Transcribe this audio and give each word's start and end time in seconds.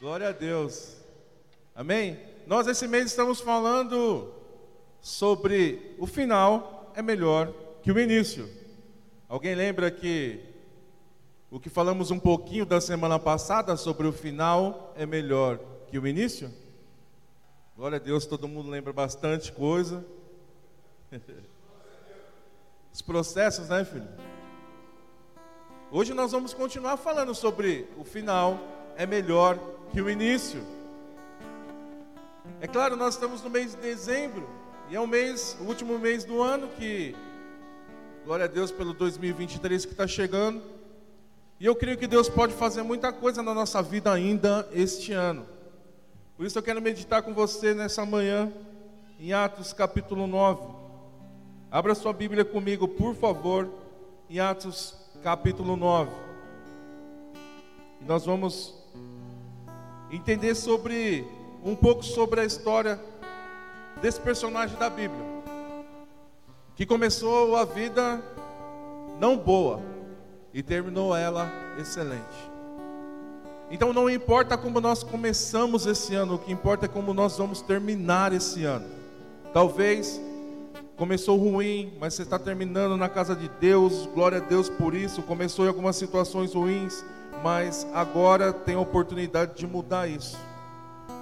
Glória 0.00 0.28
a 0.28 0.32
Deus. 0.32 0.96
Amém? 1.74 2.16
Nós 2.46 2.68
esse 2.68 2.86
mês 2.86 3.06
estamos 3.06 3.40
falando 3.40 4.32
sobre 5.00 5.96
o 5.98 6.06
final 6.06 6.92
é 6.94 7.02
melhor 7.02 7.52
que 7.82 7.90
o 7.90 7.98
início. 7.98 8.48
Alguém 9.28 9.56
lembra 9.56 9.90
que 9.90 10.38
o 11.50 11.58
que 11.58 11.68
falamos 11.68 12.12
um 12.12 12.18
pouquinho 12.20 12.64
da 12.64 12.80
semana 12.80 13.18
passada 13.18 13.76
sobre 13.76 14.06
o 14.06 14.12
final 14.12 14.94
é 14.96 15.04
melhor 15.04 15.58
que 15.88 15.98
o 15.98 16.06
início? 16.06 16.48
Glória 17.76 17.96
a 17.96 18.00
Deus, 18.00 18.24
todo 18.24 18.46
mundo 18.46 18.70
lembra 18.70 18.92
bastante 18.92 19.50
coisa. 19.50 20.04
Os 22.94 23.02
processos, 23.02 23.68
né, 23.68 23.84
filho? 23.84 24.06
Hoje 25.90 26.14
nós 26.14 26.30
vamos 26.30 26.54
continuar 26.54 26.96
falando 26.98 27.34
sobre 27.34 27.88
o 27.98 28.04
final 28.04 28.77
é 28.98 29.06
melhor 29.06 29.56
que 29.92 30.02
o 30.02 30.10
início. 30.10 30.60
É 32.60 32.66
claro, 32.66 32.96
nós 32.96 33.14
estamos 33.14 33.40
no 33.42 33.48
mês 33.48 33.76
de 33.76 33.80
dezembro 33.80 34.46
e 34.90 34.96
é 34.96 35.00
o 35.00 35.06
mês, 35.06 35.56
o 35.60 35.64
último 35.64 35.96
mês 36.00 36.24
do 36.24 36.42
ano 36.42 36.66
que 36.76 37.14
glória 38.24 38.46
a 38.46 38.48
Deus 38.48 38.72
pelo 38.72 38.92
2023 38.92 39.84
que 39.84 39.92
está 39.92 40.04
chegando. 40.04 40.60
E 41.60 41.66
eu 41.66 41.76
creio 41.76 41.96
que 41.96 42.08
Deus 42.08 42.28
pode 42.28 42.52
fazer 42.54 42.82
muita 42.82 43.12
coisa 43.12 43.40
na 43.40 43.54
nossa 43.54 43.80
vida 43.80 44.12
ainda 44.12 44.68
este 44.72 45.12
ano. 45.12 45.46
Por 46.36 46.44
isso 46.44 46.58
eu 46.58 46.62
quero 46.62 46.82
meditar 46.82 47.22
com 47.22 47.32
você 47.32 47.74
nessa 47.74 48.04
manhã 48.04 48.52
em 49.20 49.32
Atos 49.32 49.72
capítulo 49.72 50.26
9. 50.26 50.74
Abra 51.70 51.94
sua 51.94 52.12
Bíblia 52.12 52.44
comigo, 52.44 52.88
por 52.88 53.14
favor, 53.14 53.68
em 54.28 54.40
Atos 54.40 54.96
capítulo 55.22 55.76
9. 55.76 56.10
E 58.00 58.04
nós 58.04 58.24
vamos 58.24 58.77
entender 60.10 60.54
sobre 60.54 61.26
um 61.64 61.74
pouco 61.74 62.02
sobre 62.02 62.40
a 62.40 62.44
história 62.44 63.00
desse 64.00 64.20
personagem 64.20 64.76
da 64.78 64.88
Bíblia, 64.88 65.24
que 66.74 66.86
começou 66.86 67.56
a 67.56 67.64
vida 67.64 68.22
não 69.18 69.36
boa 69.36 69.80
e 70.54 70.62
terminou 70.62 71.14
ela 71.14 71.50
excelente. 71.78 72.48
Então 73.70 73.92
não 73.92 74.08
importa 74.08 74.56
como 74.56 74.80
nós 74.80 75.02
começamos 75.02 75.84
esse 75.84 76.14
ano, 76.14 76.34
o 76.34 76.38
que 76.38 76.52
importa 76.52 76.86
é 76.86 76.88
como 76.88 77.12
nós 77.12 77.36
vamos 77.36 77.60
terminar 77.60 78.32
esse 78.32 78.64
ano. 78.64 78.86
Talvez 79.52 80.20
começou 80.96 81.36
ruim, 81.36 81.92
mas 82.00 82.14
você 82.14 82.22
está 82.22 82.38
terminando 82.38 82.96
na 82.96 83.08
casa 83.08 83.36
de 83.36 83.48
Deus, 83.60 84.06
glória 84.14 84.38
a 84.38 84.40
Deus 84.40 84.70
por 84.70 84.94
isso. 84.94 85.22
Começou 85.22 85.64
em 85.66 85.68
algumas 85.68 85.96
situações 85.96 86.54
ruins, 86.54 87.04
mas 87.42 87.86
agora 87.92 88.52
tem 88.52 88.74
a 88.74 88.80
oportunidade 88.80 89.54
de 89.56 89.66
mudar 89.66 90.08
isso. 90.08 90.38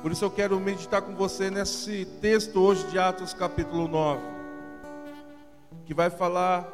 Por 0.03 0.13
isso 0.13 0.25
eu 0.25 0.31
quero 0.31 0.59
meditar 0.61 1.03
com 1.03 1.15
você 1.15 1.51
nesse 1.51 2.05
texto 2.21 2.61
hoje 2.61 2.87
de 2.89 2.99
Atos 2.99 3.35
capítulo 3.35 3.89
9, 3.89 4.21
que 5.85 5.95
vai 5.95 6.11
falar 6.11 6.69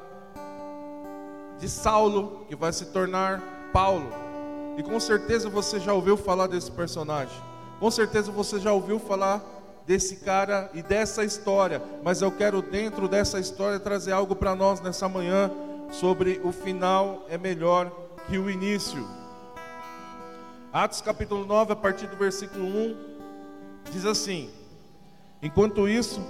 de 1.58 1.68
Saulo, 1.68 2.44
que 2.48 2.56
vai 2.56 2.72
se 2.72 2.86
tornar 2.86 3.42
Paulo. 3.72 4.08
E 4.76 4.82
com 4.82 4.98
certeza 4.98 5.48
você 5.48 5.78
já 5.78 5.92
ouviu 5.92 6.16
falar 6.16 6.46
desse 6.46 6.70
personagem. 6.70 7.40
Com 7.78 7.90
certeza 7.90 8.30
você 8.30 8.58
já 8.58 8.72
ouviu 8.72 8.98
falar 8.98 9.42
desse 9.86 10.16
cara 10.16 10.70
e 10.74 10.82
dessa 10.82 11.24
história, 11.24 11.82
mas 12.04 12.22
eu 12.22 12.30
quero 12.30 12.62
dentro 12.62 13.08
dessa 13.08 13.40
história 13.40 13.80
trazer 13.80 14.12
algo 14.12 14.36
para 14.36 14.54
nós 14.54 14.80
nessa 14.80 15.08
manhã 15.08 15.50
sobre 15.90 16.40
o 16.44 16.52
final 16.52 17.24
é 17.28 17.36
melhor 17.36 17.90
que 18.28 18.38
o 18.38 18.48
início. 18.48 19.21
Atos 20.72 21.02
capítulo 21.02 21.44
9, 21.44 21.74
a 21.74 21.76
partir 21.76 22.06
do 22.06 22.16
versículo 22.16 22.64
1, 22.64 22.96
diz 23.90 24.06
assim: 24.06 24.48
Enquanto 25.42 25.86
isso, 25.86 26.24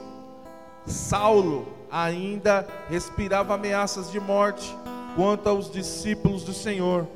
Saulo 0.84 1.68
ainda 1.88 2.66
respirava 2.88 3.54
ameaças 3.54 4.10
de 4.10 4.18
morte 4.18 4.76
quanto 5.14 5.48
aos 5.48 5.70
discípulos 5.70 6.42
do 6.42 6.52
Senhor. 6.52 7.06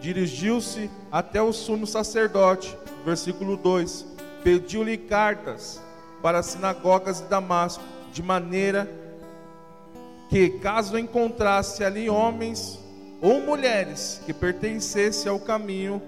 Dirigiu-se 0.00 0.90
até 1.12 1.40
o 1.40 1.52
sumo 1.52 1.86
sacerdote, 1.86 2.76
versículo 3.04 3.56
2, 3.56 4.04
pediu-lhe 4.42 4.98
cartas 4.98 5.80
para 6.20 6.40
as 6.40 6.46
sinagogas 6.46 7.20
de 7.20 7.28
Damasco, 7.28 7.84
de 8.12 8.24
maneira 8.24 8.90
que, 10.28 10.50
caso 10.58 10.98
encontrasse 10.98 11.84
ali 11.84 12.10
homens 12.10 12.76
ou 13.22 13.40
mulheres 13.40 14.20
que 14.26 14.34
pertencessem 14.34 15.30
ao 15.30 15.38
caminho, 15.38 16.02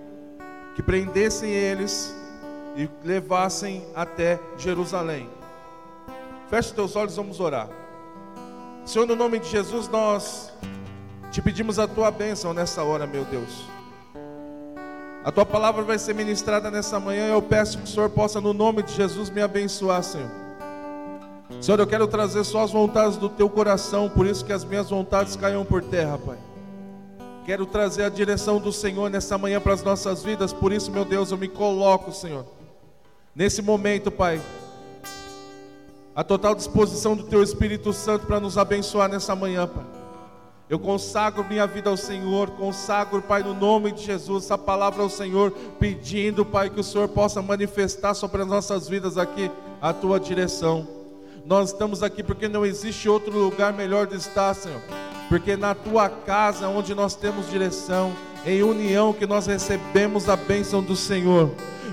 que 0.74 0.82
prendessem 0.82 1.50
eles 1.50 2.14
e 2.76 2.88
levassem 3.04 3.84
até 3.94 4.40
Jerusalém. 4.56 5.28
Feche 6.48 6.72
teus 6.72 6.96
olhos, 6.96 7.16
vamos 7.16 7.40
orar. 7.40 7.68
Senhor, 8.84 9.06
no 9.06 9.14
nome 9.14 9.38
de 9.38 9.48
Jesus, 9.48 9.88
nós 9.88 10.52
te 11.30 11.40
pedimos 11.40 11.78
a 11.78 11.86
tua 11.86 12.10
bênção 12.10 12.52
nessa 12.52 12.82
hora, 12.82 13.06
meu 13.06 13.24
Deus. 13.24 13.66
A 15.24 15.30
tua 15.30 15.46
palavra 15.46 15.82
vai 15.82 15.98
ser 15.98 16.14
ministrada 16.14 16.70
nessa 16.70 16.98
manhã. 16.98 17.28
Eu 17.28 17.40
peço 17.40 17.78
que 17.78 17.84
o 17.84 17.86
Senhor 17.86 18.10
possa, 18.10 18.40
no 18.40 18.52
nome 18.52 18.82
de 18.82 18.92
Jesus, 18.92 19.30
me 19.30 19.40
abençoar, 19.40 20.02
Senhor. 20.02 20.30
Senhor, 21.60 21.78
eu 21.78 21.86
quero 21.86 22.08
trazer 22.08 22.42
só 22.44 22.64
as 22.64 22.72
vontades 22.72 23.16
do 23.16 23.28
teu 23.28 23.48
coração, 23.48 24.08
por 24.08 24.26
isso 24.26 24.44
que 24.44 24.52
as 24.52 24.64
minhas 24.64 24.90
vontades 24.90 25.36
caiam 25.36 25.64
por 25.64 25.82
terra, 25.82 26.18
Pai. 26.18 26.38
Quero 27.44 27.66
trazer 27.66 28.04
a 28.04 28.08
direção 28.08 28.60
do 28.60 28.72
Senhor 28.72 29.10
nessa 29.10 29.36
manhã 29.36 29.60
para 29.60 29.72
as 29.72 29.82
nossas 29.82 30.22
vidas, 30.22 30.52
por 30.52 30.72
isso, 30.72 30.92
meu 30.92 31.04
Deus, 31.04 31.32
eu 31.32 31.36
me 31.36 31.48
coloco, 31.48 32.12
Senhor, 32.12 32.46
nesse 33.34 33.60
momento, 33.60 34.12
Pai, 34.12 34.40
a 36.14 36.22
total 36.22 36.54
disposição 36.54 37.16
do 37.16 37.24
Teu 37.24 37.42
Espírito 37.42 37.92
Santo 37.92 38.26
para 38.26 38.38
nos 38.38 38.56
abençoar 38.56 39.08
nessa 39.08 39.34
manhã, 39.34 39.66
Pai. 39.66 39.84
Eu 40.70 40.78
consagro 40.78 41.44
minha 41.44 41.66
vida 41.66 41.90
ao 41.90 41.96
Senhor, 41.96 42.48
consagro, 42.50 43.20
Pai, 43.20 43.42
no 43.42 43.54
nome 43.54 43.90
de 43.90 44.04
Jesus, 44.04 44.44
essa 44.44 44.56
palavra 44.56 45.02
ao 45.02 45.10
Senhor, 45.10 45.50
pedindo, 45.80 46.46
Pai, 46.46 46.70
que 46.70 46.78
o 46.78 46.84
Senhor 46.84 47.08
possa 47.08 47.42
manifestar 47.42 48.14
sobre 48.14 48.42
as 48.42 48.48
nossas 48.48 48.88
vidas 48.88 49.18
aqui 49.18 49.50
a 49.80 49.92
Tua 49.92 50.20
direção. 50.20 50.86
Nós 51.44 51.72
estamos 51.72 52.04
aqui 52.04 52.22
porque 52.22 52.46
não 52.46 52.64
existe 52.64 53.08
outro 53.08 53.36
lugar 53.36 53.72
melhor 53.72 54.06
de 54.06 54.14
estar, 54.14 54.54
Senhor 54.54 54.80
porque 55.28 55.56
na 55.56 55.74
tua 55.74 56.08
casa, 56.08 56.68
onde 56.68 56.94
nós 56.94 57.14
temos 57.14 57.50
direção, 57.50 58.12
em 58.44 58.62
união 58.62 59.12
que 59.12 59.26
nós 59.26 59.46
recebemos 59.46 60.28
a 60.28 60.36
bênção 60.36 60.82
do 60.82 60.96
Senhor. 60.96 61.50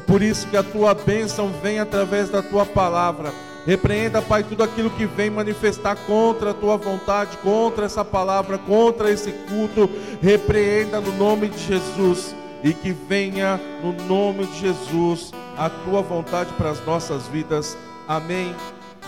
Por 0.08 0.22
isso 0.22 0.48
que 0.48 0.58
a 0.58 0.64
tua 0.64 0.94
bênção 0.94 1.52
vem 1.62 1.80
através 1.80 2.30
da 2.30 2.42
tua 2.42 2.66
palavra. 2.66 3.32
Repreenda, 3.66 4.22
Pai, 4.22 4.44
tudo 4.44 4.64
aquilo 4.64 4.90
que 4.90 5.06
vem 5.06 5.30
manifestar 5.30 5.96
contra 5.96 6.52
a 6.52 6.54
tua 6.54 6.78
vontade, 6.78 7.38
contra 7.38 7.86
essa 7.86 8.04
palavra, 8.04 8.58
contra 8.58 9.12
esse 9.12 9.32
culto. 9.32 9.90
Repreenda 10.22 11.00
no 11.00 11.12
nome 11.14 11.50
de 11.50 11.60
Jesus 11.60 12.36
e 12.64 12.74
que 12.74 12.92
venha 12.92 13.60
no 13.84 13.94
nome 14.08 14.46
de 14.48 14.60
Jesus 14.60 15.32
a 15.58 15.70
tua 15.70 16.02
vontade 16.02 16.52
para 16.54 16.72
as 16.72 16.84
nossas 16.86 17.28
vidas. 17.28 17.78
Amém 18.08 18.56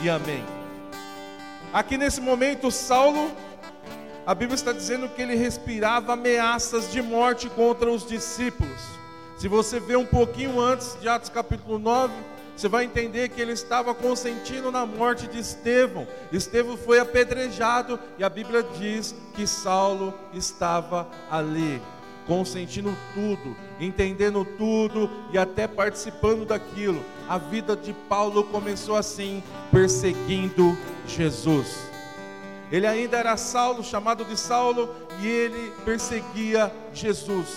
e 0.02 0.10
amém. 0.10 0.44
Aqui 1.74 1.98
nesse 1.98 2.20
momento, 2.22 2.70
Saulo 2.70 3.31
a 4.26 4.36
Bíblia 4.36 4.56
está 4.56 4.72
dizendo 4.72 5.09
que 5.09 5.22
ele 5.22 5.36
respirava 5.36 6.14
ameaças 6.14 6.92
de 6.92 7.02
morte 7.02 7.50
contra 7.50 7.90
os 7.90 8.06
discípulos. 8.06 8.82
Se 9.38 9.48
você 9.48 9.80
vê 9.80 9.96
um 9.96 10.06
pouquinho 10.06 10.59
antes 10.59 10.96
de 11.02 11.09
Atos 11.09 11.30
capítulo 11.30 11.80
9, 11.80 12.14
você 12.56 12.68
vai 12.68 12.84
entender 12.86 13.30
que 13.30 13.42
ele 13.42 13.54
estava 13.54 13.96
consentindo 13.96 14.72
na 14.72 14.86
morte 14.86 15.26
de 15.26 15.40
Estevão. 15.40 16.08
Estevão 16.31 16.78
foi 16.78 17.00
apedrejado 17.00 18.00
e 18.20 18.24
a 18.24 18.30
Bíblia 18.30 18.64
diz 18.78 19.16
que 19.34 19.48
Saulo 19.48 20.14
estava 20.31 21.08
ali, 21.31 21.81
consentindo 22.28 22.96
tudo, 23.16 23.56
entendendo 23.80 24.46
tudo 24.60 25.10
e 25.34 25.40
até 25.40 25.68
participando 25.68 26.45
daquilo. 26.45 27.04
A 27.28 27.40
vida 27.40 27.75
de 27.75 27.94
Paulo 28.07 28.44
começou 28.44 28.95
assim, 28.95 29.42
perseguindo 29.72 30.78
Jesus. 31.07 31.91
Ele 32.71 32.88
ainda 32.88 33.18
era 33.18 33.35
Saulo, 33.35 33.83
chamado 33.83 34.23
de 34.23 34.38
Saulo, 34.38 34.95
e 35.19 35.27
ele 35.27 35.73
perseguia 35.83 36.71
Jesus. 36.94 37.50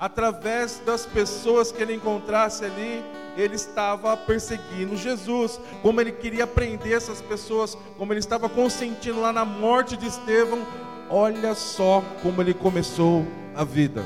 Através 0.00 0.82
das 0.84 1.06
pessoas 1.06 1.70
que 1.70 1.80
ele 1.80 1.94
encontrasse 1.94 2.64
ali, 2.64 3.04
ele 3.36 3.54
estava 3.54 4.16
perseguindo 4.16 4.96
Jesus, 4.96 5.60
como 5.80 6.00
ele 6.00 6.10
queria 6.10 6.46
prender 6.46 6.92
essas 6.92 7.22
pessoas, 7.22 7.78
como 7.96 8.12
ele 8.12 8.18
estava 8.18 8.48
consentindo 8.48 9.20
lá 9.20 9.32
na 9.32 9.44
morte 9.44 9.96
de 9.96 10.08
Estevão. 10.08 10.66
Olha 11.08 11.54
só 11.54 12.02
como 12.20 12.42
ele 12.42 12.52
começou 12.52 13.24
a 13.54 13.62
vida. 13.62 14.04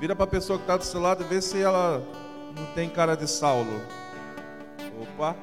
Vira 0.00 0.16
para 0.16 0.24
a 0.24 0.28
pessoa 0.28 0.58
que 0.58 0.64
está 0.64 0.76
do 0.76 0.84
seu 0.84 1.00
lado 1.00 1.22
e 1.22 1.26
vê 1.26 1.40
se 1.40 1.60
ela 1.60 2.02
não 2.56 2.66
tem 2.74 2.88
cara 2.88 3.16
de 3.16 3.28
Saulo. 3.28 3.80
Opa, 5.00 5.36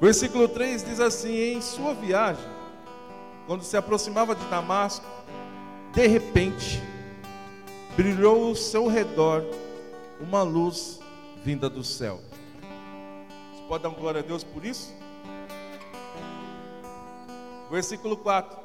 Versículo 0.00 0.48
3 0.48 0.82
diz 0.82 0.98
assim: 0.98 1.34
Em 1.34 1.60
sua 1.60 1.92
viagem, 1.92 2.48
quando 3.46 3.62
se 3.62 3.76
aproximava 3.76 4.34
de 4.34 4.44
Damasco, 4.46 5.04
de 5.92 6.06
repente, 6.06 6.82
brilhou 7.94 8.48
ao 8.48 8.54
seu 8.54 8.86
redor 8.86 9.44
uma 10.18 10.42
luz 10.42 11.00
vinda 11.44 11.68
do 11.68 11.84
céu. 11.84 12.18
Você 13.52 13.62
pode 13.68 13.82
dar 13.82 13.90
glória 13.90 14.20
a 14.20 14.24
Deus 14.24 14.42
por 14.42 14.64
isso? 14.64 14.94
Versículo 17.70 18.16
4. 18.16 18.58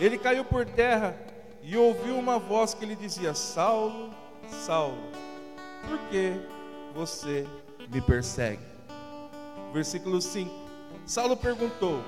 Ele 0.00 0.18
caiu 0.18 0.44
por 0.44 0.66
terra 0.66 1.16
e 1.62 1.76
ouviu 1.76 2.18
uma 2.18 2.38
voz 2.38 2.74
que 2.74 2.84
lhe 2.84 2.96
dizia: 2.96 3.32
Saulo, 3.32 4.12
Saulo, 4.48 4.98
por 5.88 5.98
que 6.10 6.32
você 6.94 7.46
me 7.88 8.00
persegue? 8.00 8.67
Versículo 9.72 10.20
5. 10.20 10.50
Saulo 11.06 11.36
perguntou: 11.36 12.02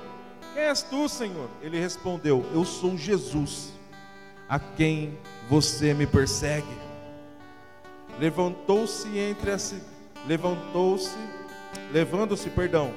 Quem 0.55 0.63
és 0.63 0.83
tu, 0.83 1.09
Senhor? 1.09 1.49
Ele 1.63 1.79
respondeu: 1.79 2.45
Eu 2.53 2.65
sou 2.65 2.97
Jesus, 2.97 3.73
a 4.49 4.59
quem 4.59 5.19
você 5.49 5.95
me 5.95 6.07
persegue. 6.07 6.79
Levantou-se 8.19 9.09
entre 9.19 9.51
as 9.51 9.75
levantou-se, 10.27 11.17
levando-se, 11.93 12.51
perdão, 12.51 12.93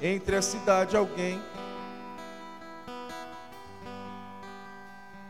entre 0.00 0.36
a 0.36 0.42
cidade 0.42 0.96
alguém. 0.96 1.40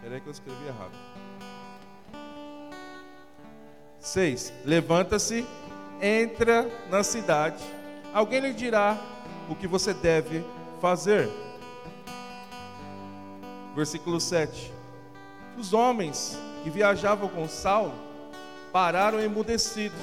Peraí 0.03 0.20
que 0.20 0.26
eu 0.26 0.32
escrevi 0.32 0.67
errado. 0.67 0.93
6. 3.99 4.53
Levanta-se, 4.64 5.44
entra 6.00 6.70
na 6.88 7.03
cidade. 7.03 7.64
Alguém 8.17 8.41
lhe 8.41 8.55
dirá 8.55 8.97
o 9.47 9.55
que 9.55 9.67
você 9.67 9.93
deve 9.93 10.43
fazer. 10.81 11.29
Versículo 13.75 14.19
7. 14.19 14.73
Os 15.59 15.75
homens 15.75 16.39
que 16.65 16.71
viajavam 16.71 17.29
com 17.29 17.47
Saulo 17.47 17.93
pararam 18.73 19.21
emudecidos. 19.21 20.01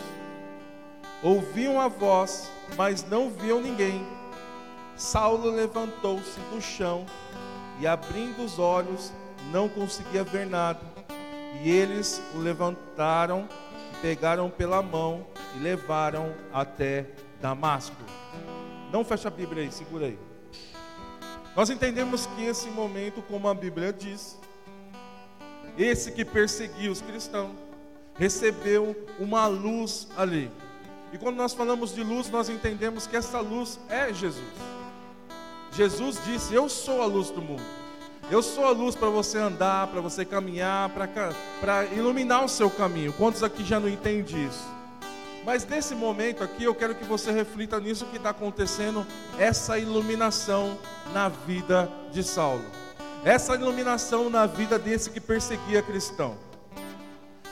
Ouviam 1.24 1.82
a 1.82 1.88
voz, 1.88 2.52
mas 2.78 3.04
não 3.04 3.32
viam 3.32 3.60
ninguém. 3.60 4.06
Saulo 4.96 5.50
levantou-se 5.50 6.40
do 6.52 6.62
chão 6.62 7.08
e, 7.80 7.88
abrindo 7.88 8.44
os 8.44 8.60
olhos, 8.60 9.12
não 9.52 9.68
conseguia 9.68 10.24
ver 10.24 10.46
nada. 10.46 10.82
E 11.64 11.68
eles 11.68 12.22
o 12.36 12.38
levantaram, 12.38 13.50
pegaram 14.04 14.52
pela 14.52 14.84
mão 14.84 15.26
e 15.56 15.64
levaram 15.64 16.32
até 16.54 17.08
Damasco. 17.44 17.98
Não 18.90 19.04
fecha 19.04 19.28
a 19.28 19.32
Bíblia 19.32 19.64
aí, 19.64 19.72
segura 19.72 20.06
aí. 20.06 20.18
Nós 21.58 21.70
entendemos 21.70 22.26
que 22.26 22.46
esse 22.46 22.70
momento, 22.70 23.22
como 23.24 23.50
a 23.50 23.54
Bíblia 23.54 23.92
diz, 23.92 24.40
esse 25.78 26.14
que 26.14 26.24
perseguia 26.24 26.90
os 26.90 27.02
cristãos, 27.02 27.52
recebeu 28.16 28.96
uma 29.20 29.46
luz 29.46 30.08
ali. 30.16 30.50
E 31.12 31.18
quando 31.18 31.36
nós 31.36 31.54
falamos 31.54 31.94
de 31.94 32.02
luz, 32.02 32.30
nós 32.30 32.48
entendemos 32.48 33.06
que 33.06 33.18
essa 33.18 33.42
luz 33.42 33.78
é 33.90 34.14
Jesus. 34.14 34.54
Jesus 35.74 36.24
disse: 36.24 36.54
Eu 36.54 36.70
sou 36.70 37.02
a 37.02 37.06
luz 37.06 37.30
do 37.30 37.42
mundo. 37.42 37.64
Eu 38.32 38.42
sou 38.42 38.66
a 38.66 38.72
luz 38.72 38.96
para 38.96 39.10
você 39.10 39.38
andar, 39.38 39.88
para 39.88 40.00
você 40.00 40.24
caminhar, 40.24 40.90
para 41.60 41.86
iluminar 41.88 42.46
o 42.46 42.48
seu 42.48 42.70
caminho. 42.70 43.12
Quantos 43.12 43.44
aqui 43.44 43.66
já 43.66 43.82
não 43.82 43.90
entendem 43.90 44.48
isso? 44.48 44.83
Mas 45.46 45.66
nesse 45.66 45.94
momento 45.94 46.44
aqui, 46.44 46.64
eu 46.64 46.74
quero 46.74 46.96
que 46.96 47.04
você 47.04 47.32
reflita 47.32 47.80
nisso 47.80 48.06
que 48.06 48.18
está 48.18 48.30
acontecendo, 48.30 49.06
essa 49.38 49.78
iluminação 49.78 50.78
na 51.14 51.28
vida 51.28 51.90
de 52.12 52.24
Saulo. 52.24 52.64
Essa 53.26 53.56
iluminação 53.56 54.30
na 54.30 54.46
vida 54.46 54.78
desse 54.78 55.10
que 55.10 55.20
perseguia 55.20 55.82
cristão, 55.82 56.36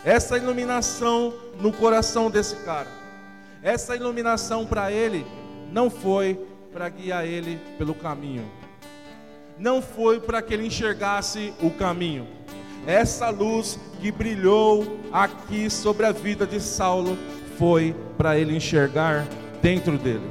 essa 0.03 0.35
iluminação 0.35 1.33
no 1.61 1.71
coração 1.71 2.29
desse 2.29 2.57
cara, 2.57 2.89
essa 3.63 3.95
iluminação 3.95 4.65
para 4.65 4.91
ele 4.91 5.25
não 5.71 5.89
foi 5.89 6.37
para 6.73 6.89
guiar 6.89 7.23
ele 7.25 7.57
pelo 7.77 7.95
caminho, 7.95 8.51
não 9.57 9.81
foi 9.81 10.19
para 10.19 10.41
que 10.41 10.53
ele 10.53 10.67
enxergasse 10.67 11.53
o 11.61 11.71
caminho. 11.71 12.27
Essa 12.85 13.29
luz 13.29 13.79
que 14.01 14.11
brilhou 14.11 14.99
aqui 15.09 15.69
sobre 15.69 16.05
a 16.05 16.11
vida 16.11 16.45
de 16.45 16.59
Saulo 16.59 17.17
foi 17.61 17.95
para 18.17 18.39
ele 18.39 18.57
enxergar 18.57 19.27
dentro 19.61 19.95
dele. 19.95 20.27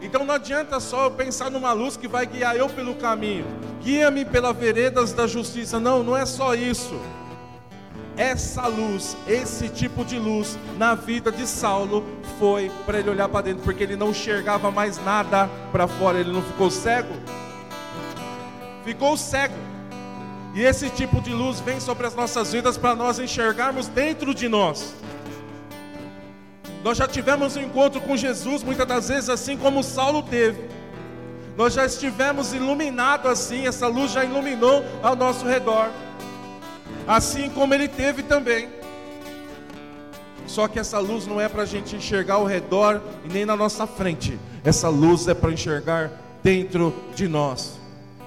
Então 0.00 0.24
não 0.24 0.34
adianta 0.34 0.80
só 0.80 1.04
eu 1.04 1.10
pensar 1.10 1.50
numa 1.50 1.74
luz 1.74 1.94
que 1.94 2.08
vai 2.08 2.24
guiar 2.24 2.56
eu 2.56 2.70
pelo 2.70 2.94
caminho. 2.94 3.44
Guia-me 3.82 4.24
pelas 4.24 4.56
veredas 4.56 5.12
da 5.12 5.26
justiça. 5.26 5.78
Não, 5.78 6.02
não 6.02 6.16
é 6.16 6.24
só 6.24 6.54
isso. 6.54 6.98
Essa 8.16 8.66
luz, 8.66 9.14
esse 9.28 9.68
tipo 9.68 10.06
de 10.06 10.18
luz 10.18 10.58
na 10.78 10.94
vida 10.94 11.30
de 11.30 11.46
Saulo 11.46 12.02
foi 12.38 12.70
para 12.86 12.98
ele 12.98 13.10
olhar 13.10 13.28
para 13.28 13.42
dentro, 13.42 13.62
porque 13.62 13.82
ele 13.82 13.96
não 13.96 14.08
enxergava 14.08 14.70
mais 14.70 14.96
nada 15.04 15.50
para 15.70 15.86
fora, 15.86 16.18
ele 16.18 16.32
não 16.32 16.42
ficou 16.42 16.70
cego. 16.70 17.12
Ficou 18.86 19.18
cego. 19.18 19.61
E 20.54 20.62
esse 20.62 20.90
tipo 20.90 21.20
de 21.20 21.32
luz 21.32 21.60
vem 21.60 21.80
sobre 21.80 22.06
as 22.06 22.14
nossas 22.14 22.52
vidas 22.52 22.76
para 22.76 22.94
nós 22.94 23.18
enxergarmos 23.18 23.88
dentro 23.88 24.34
de 24.34 24.48
nós. 24.48 24.94
Nós 26.84 26.98
já 26.98 27.06
tivemos 27.06 27.56
um 27.56 27.62
encontro 27.62 28.00
com 28.00 28.16
Jesus, 28.16 28.62
muitas 28.62 28.86
das 28.86 29.08
vezes, 29.08 29.30
assim 29.30 29.56
como 29.56 29.82
Saulo 29.82 30.22
teve. 30.22 30.68
Nós 31.56 31.74
já 31.74 31.86
estivemos 31.86 32.52
iluminados 32.52 33.30
assim, 33.30 33.66
essa 33.66 33.86
luz 33.86 34.10
já 34.12 34.24
iluminou 34.24 34.84
ao 35.02 35.14
nosso 35.14 35.46
redor, 35.46 35.90
assim 37.06 37.48
como 37.50 37.72
ele 37.72 37.88
teve 37.88 38.22
também. 38.22 38.68
Só 40.46 40.66
que 40.66 40.78
essa 40.78 40.98
luz 40.98 41.26
não 41.26 41.40
é 41.40 41.48
para 41.48 41.62
a 41.62 41.66
gente 41.66 41.96
enxergar 41.96 42.34
ao 42.34 42.44
redor 42.44 43.00
e 43.24 43.28
nem 43.28 43.46
na 43.46 43.56
nossa 43.56 43.86
frente, 43.86 44.38
essa 44.64 44.88
luz 44.88 45.28
é 45.28 45.34
para 45.34 45.52
enxergar 45.52 46.10
dentro 46.42 46.94
de 47.14 47.28
nós. 47.28 47.81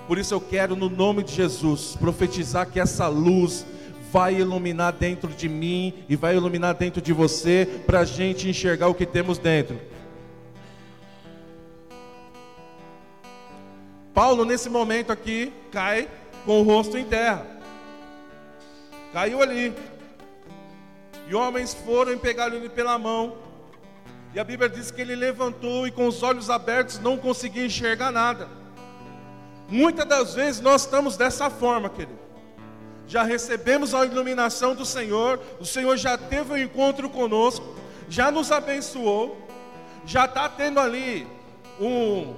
Por 0.07 0.17
isso 0.17 0.33
eu 0.33 0.41
quero, 0.41 0.75
no 0.75 0.89
nome 0.89 1.23
de 1.23 1.33
Jesus, 1.33 1.95
profetizar 1.95 2.69
que 2.69 2.79
essa 2.79 3.07
luz 3.07 3.65
vai 4.11 4.35
iluminar 4.35 4.93
dentro 4.93 5.29
de 5.29 5.49
mim 5.49 5.93
e 6.07 6.15
vai 6.15 6.35
iluminar 6.35 6.75
dentro 6.75 7.01
de 7.01 7.11
você, 7.11 7.67
para 7.85 8.01
a 8.01 8.05
gente 8.05 8.47
enxergar 8.47 8.87
o 8.87 8.93
que 8.93 9.05
temos 9.05 9.37
dentro. 9.37 9.79
Paulo, 14.13 14.45
nesse 14.45 14.69
momento 14.69 15.11
aqui, 15.11 15.51
cai 15.71 16.07
com 16.45 16.61
o 16.61 16.63
rosto 16.63 16.97
em 16.97 17.03
terra. 17.03 17.45
Caiu 19.11 19.41
ali. 19.41 19.73
E 21.27 21.33
homens 21.33 21.73
foram 21.73 22.13
e 22.13 22.17
pegaram 22.17 22.55
ele 22.55 22.69
pela 22.69 22.97
mão. 22.99 23.35
E 24.33 24.39
a 24.39 24.43
Bíblia 24.43 24.69
diz 24.69 24.91
que 24.91 25.01
ele 25.01 25.15
levantou 25.15 25.87
e 25.87 25.91
com 25.91 26.07
os 26.07 26.21
olhos 26.21 26.49
abertos 26.49 26.99
não 26.99 27.17
conseguia 27.17 27.65
enxergar 27.65 28.11
nada. 28.11 28.47
Muitas 29.67 30.05
das 30.05 30.33
vezes 30.35 30.61
nós 30.61 30.81
estamos 30.81 31.17
dessa 31.17 31.49
forma, 31.49 31.89
querido 31.89 32.25
já 33.07 33.23
recebemos 33.23 33.93
a 33.93 34.05
iluminação 34.05 34.73
do 34.75 34.85
Senhor, 34.85 35.39
o 35.59 35.65
Senhor 35.65 35.95
já 35.97 36.17
teve 36.17 36.53
um 36.53 36.57
encontro 36.57 37.09
conosco, 37.09 37.75
já 38.09 38.31
nos 38.31 38.51
abençoou, 38.51 39.37
já 40.05 40.25
está 40.25 40.49
tendo 40.49 40.79
ali 40.79 41.27
um, 41.79 42.33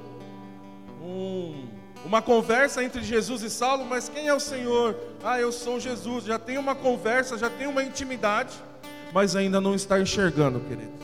um, 1.02 1.68
uma 2.06 2.22
conversa 2.22 2.84
entre 2.84 3.02
Jesus 3.02 3.44
e 3.44 3.50
Saulo, 3.50 3.86
mas 3.86 4.10
quem 4.10 4.28
é 4.28 4.34
o 4.34 4.40
Senhor? 4.40 4.96
Ah, 5.24 5.40
eu 5.40 5.52
sou 5.52 5.80
Jesus, 5.80 6.26
já 6.26 6.38
tem 6.38 6.58
uma 6.58 6.76
conversa, 6.76 7.38
já 7.38 7.50
tem 7.50 7.68
uma 7.68 7.84
intimidade, 7.84 8.54
mas 9.14 9.36
ainda 9.36 9.62
não 9.62 9.74
está 9.74 10.00
enxergando, 10.00 10.60
querido. 10.62 10.98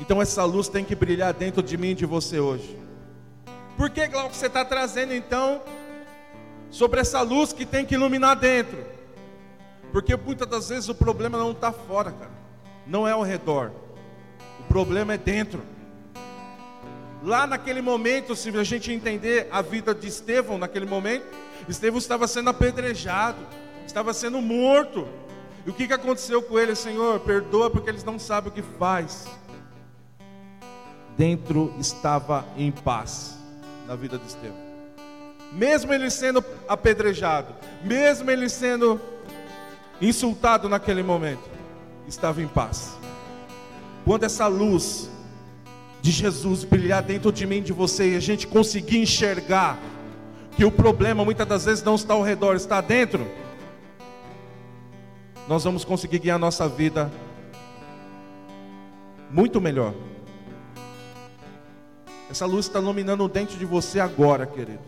Então 0.00 0.20
essa 0.20 0.44
luz 0.44 0.68
tem 0.68 0.84
que 0.84 0.94
brilhar 0.94 1.32
dentro 1.32 1.62
de 1.62 1.76
mim 1.76 1.90
e 1.90 1.94
de 1.94 2.04
você 2.04 2.38
hoje. 2.38 2.85
Por 3.76 3.90
que, 3.90 4.06
Glauco, 4.06 4.34
você 4.34 4.46
está 4.46 4.64
trazendo 4.64 5.12
então 5.12 5.60
sobre 6.70 7.00
essa 7.00 7.20
luz 7.20 7.52
que 7.52 7.66
tem 7.66 7.84
que 7.84 7.94
iluminar 7.94 8.36
dentro. 8.36 8.84
Porque 9.92 10.16
muitas 10.16 10.48
das 10.48 10.68
vezes 10.68 10.88
o 10.88 10.94
problema 10.94 11.38
não 11.38 11.52
está 11.52 11.70
fora, 11.72 12.10
cara. 12.10 12.30
Não 12.86 13.06
é 13.06 13.12
ao 13.12 13.22
redor. 13.22 13.72
O 14.60 14.64
problema 14.64 15.14
é 15.14 15.18
dentro. 15.18 15.62
Lá 17.22 17.46
naquele 17.46 17.82
momento, 17.82 18.34
se 18.34 18.48
a 18.56 18.64
gente 18.64 18.92
entender 18.92 19.48
a 19.50 19.60
vida 19.60 19.94
de 19.94 20.08
Estevão 20.08 20.58
naquele 20.58 20.86
momento, 20.86 21.26
Estevão 21.68 21.98
estava 21.98 22.26
sendo 22.26 22.50
apedrejado, 22.50 23.38
estava 23.86 24.14
sendo 24.14 24.40
morto. 24.40 25.06
E 25.66 25.70
o 25.70 25.72
que, 25.72 25.86
que 25.86 25.92
aconteceu 25.92 26.42
com 26.42 26.58
ele, 26.58 26.74
Senhor? 26.74 27.20
Perdoa 27.20 27.70
porque 27.70 27.90
eles 27.90 28.04
não 28.04 28.18
sabem 28.18 28.50
o 28.50 28.54
que 28.54 28.62
faz. 28.62 29.26
Dentro 31.16 31.74
estava 31.78 32.44
em 32.56 32.70
paz 32.70 33.35
na 33.86 33.94
vida 33.94 34.18
de 34.18 34.26
Estevão 34.26 34.66
mesmo 35.52 35.92
ele 35.92 36.10
sendo 36.10 36.44
apedrejado, 36.68 37.54
mesmo 37.82 38.30
ele 38.30 38.48
sendo 38.48 39.00
insultado 40.00 40.68
naquele 40.68 41.02
momento, 41.02 41.42
estava 42.06 42.42
em 42.42 42.48
paz. 42.48 42.96
Quando 44.04 44.24
essa 44.24 44.46
luz 44.46 45.10
de 46.02 46.10
Jesus 46.10 46.62
brilhar 46.62 47.02
dentro 47.02 47.32
de 47.32 47.46
mim, 47.46 47.62
de 47.62 47.72
você, 47.72 48.12
e 48.12 48.16
a 48.16 48.20
gente 48.20 48.46
conseguir 48.46 48.98
enxergar 48.98 49.78
que 50.54 50.64
o 50.64 50.70
problema 50.70 51.24
muitas 51.24 51.46
das 51.46 51.64
vezes 51.64 51.82
não 51.82 51.94
está 51.94 52.14
ao 52.14 52.22
redor, 52.22 52.54
está 52.54 52.80
dentro, 52.80 53.26
nós 55.48 55.64
vamos 55.64 55.84
conseguir 55.84 56.18
guiar 56.18 56.36
a 56.36 56.38
nossa 56.38 56.68
vida 56.68 57.10
muito 59.30 59.60
melhor. 59.60 59.94
Essa 62.30 62.44
luz 62.46 62.66
está 62.66 62.80
iluminando 62.80 63.28
dentro 63.28 63.56
de 63.56 63.64
você 63.64 64.00
agora, 64.00 64.46
querido. 64.46 64.80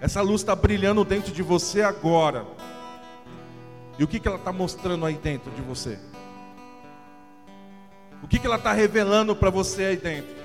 Essa 0.00 0.22
luz 0.22 0.40
está 0.40 0.56
brilhando 0.56 1.04
dentro 1.04 1.32
de 1.32 1.42
você 1.42 1.82
agora. 1.82 2.44
E 3.98 4.04
o 4.04 4.08
que, 4.08 4.18
que 4.18 4.26
ela 4.26 4.38
está 4.38 4.52
mostrando 4.52 5.04
aí 5.04 5.14
dentro 5.14 5.50
de 5.52 5.60
você? 5.60 5.98
O 8.22 8.26
que, 8.26 8.38
que 8.38 8.46
ela 8.46 8.56
está 8.56 8.72
revelando 8.72 9.36
para 9.36 9.50
você 9.50 9.84
aí 9.84 9.96
dentro? 9.96 10.40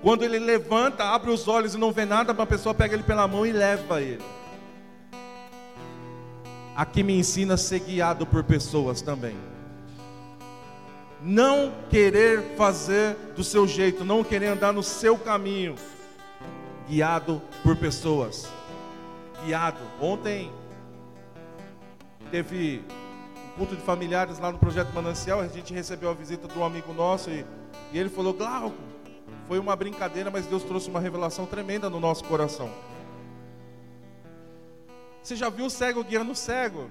Quando 0.00 0.24
ele 0.24 0.38
levanta, 0.38 1.04
abre 1.04 1.30
os 1.30 1.46
olhos 1.46 1.74
e 1.74 1.78
não 1.78 1.92
vê 1.92 2.04
nada, 2.04 2.32
uma 2.32 2.46
pessoa 2.46 2.74
pega 2.74 2.94
ele 2.94 3.02
pela 3.02 3.26
mão 3.28 3.46
e 3.46 3.52
leva 3.52 4.00
ele. 4.00 4.22
Aqui 6.74 7.02
me 7.02 7.16
ensina 7.16 7.54
a 7.54 7.58
ser 7.58 7.80
guiado 7.80 8.26
por 8.26 8.42
pessoas 8.42 9.02
também. 9.02 9.36
Não 11.24 11.72
querer 11.88 12.56
fazer 12.56 13.14
do 13.36 13.44
seu 13.44 13.66
jeito, 13.66 14.04
não 14.04 14.24
querer 14.24 14.46
andar 14.46 14.72
no 14.72 14.82
seu 14.82 15.16
caminho, 15.16 15.76
guiado 16.88 17.40
por 17.62 17.76
pessoas. 17.76 18.48
Guiado. 19.44 19.78
Ontem 20.00 20.50
teve 22.28 22.82
um 23.46 23.58
culto 23.58 23.76
de 23.76 23.82
familiares 23.82 24.40
lá 24.40 24.50
no 24.50 24.58
projeto 24.58 24.92
Manancial, 24.92 25.40
a 25.40 25.46
gente 25.46 25.72
recebeu 25.72 26.10
a 26.10 26.14
visita 26.14 26.48
de 26.48 26.58
um 26.58 26.64
amigo 26.64 26.92
nosso 26.92 27.30
e, 27.30 27.46
e 27.92 27.98
ele 27.98 28.08
falou: 28.08 28.32
Glauco, 28.34 28.76
foi 29.46 29.60
uma 29.60 29.76
brincadeira, 29.76 30.28
mas 30.28 30.46
Deus 30.46 30.64
trouxe 30.64 30.88
uma 30.90 30.98
revelação 30.98 31.46
tremenda 31.46 31.88
no 31.88 32.00
nosso 32.00 32.24
coração. 32.24 32.68
Você 35.22 35.36
já 35.36 35.48
viu 35.48 35.66
o 35.66 35.70
cego 35.70 36.02
guiando 36.02 36.32
o 36.32 36.36
cego? 36.36 36.90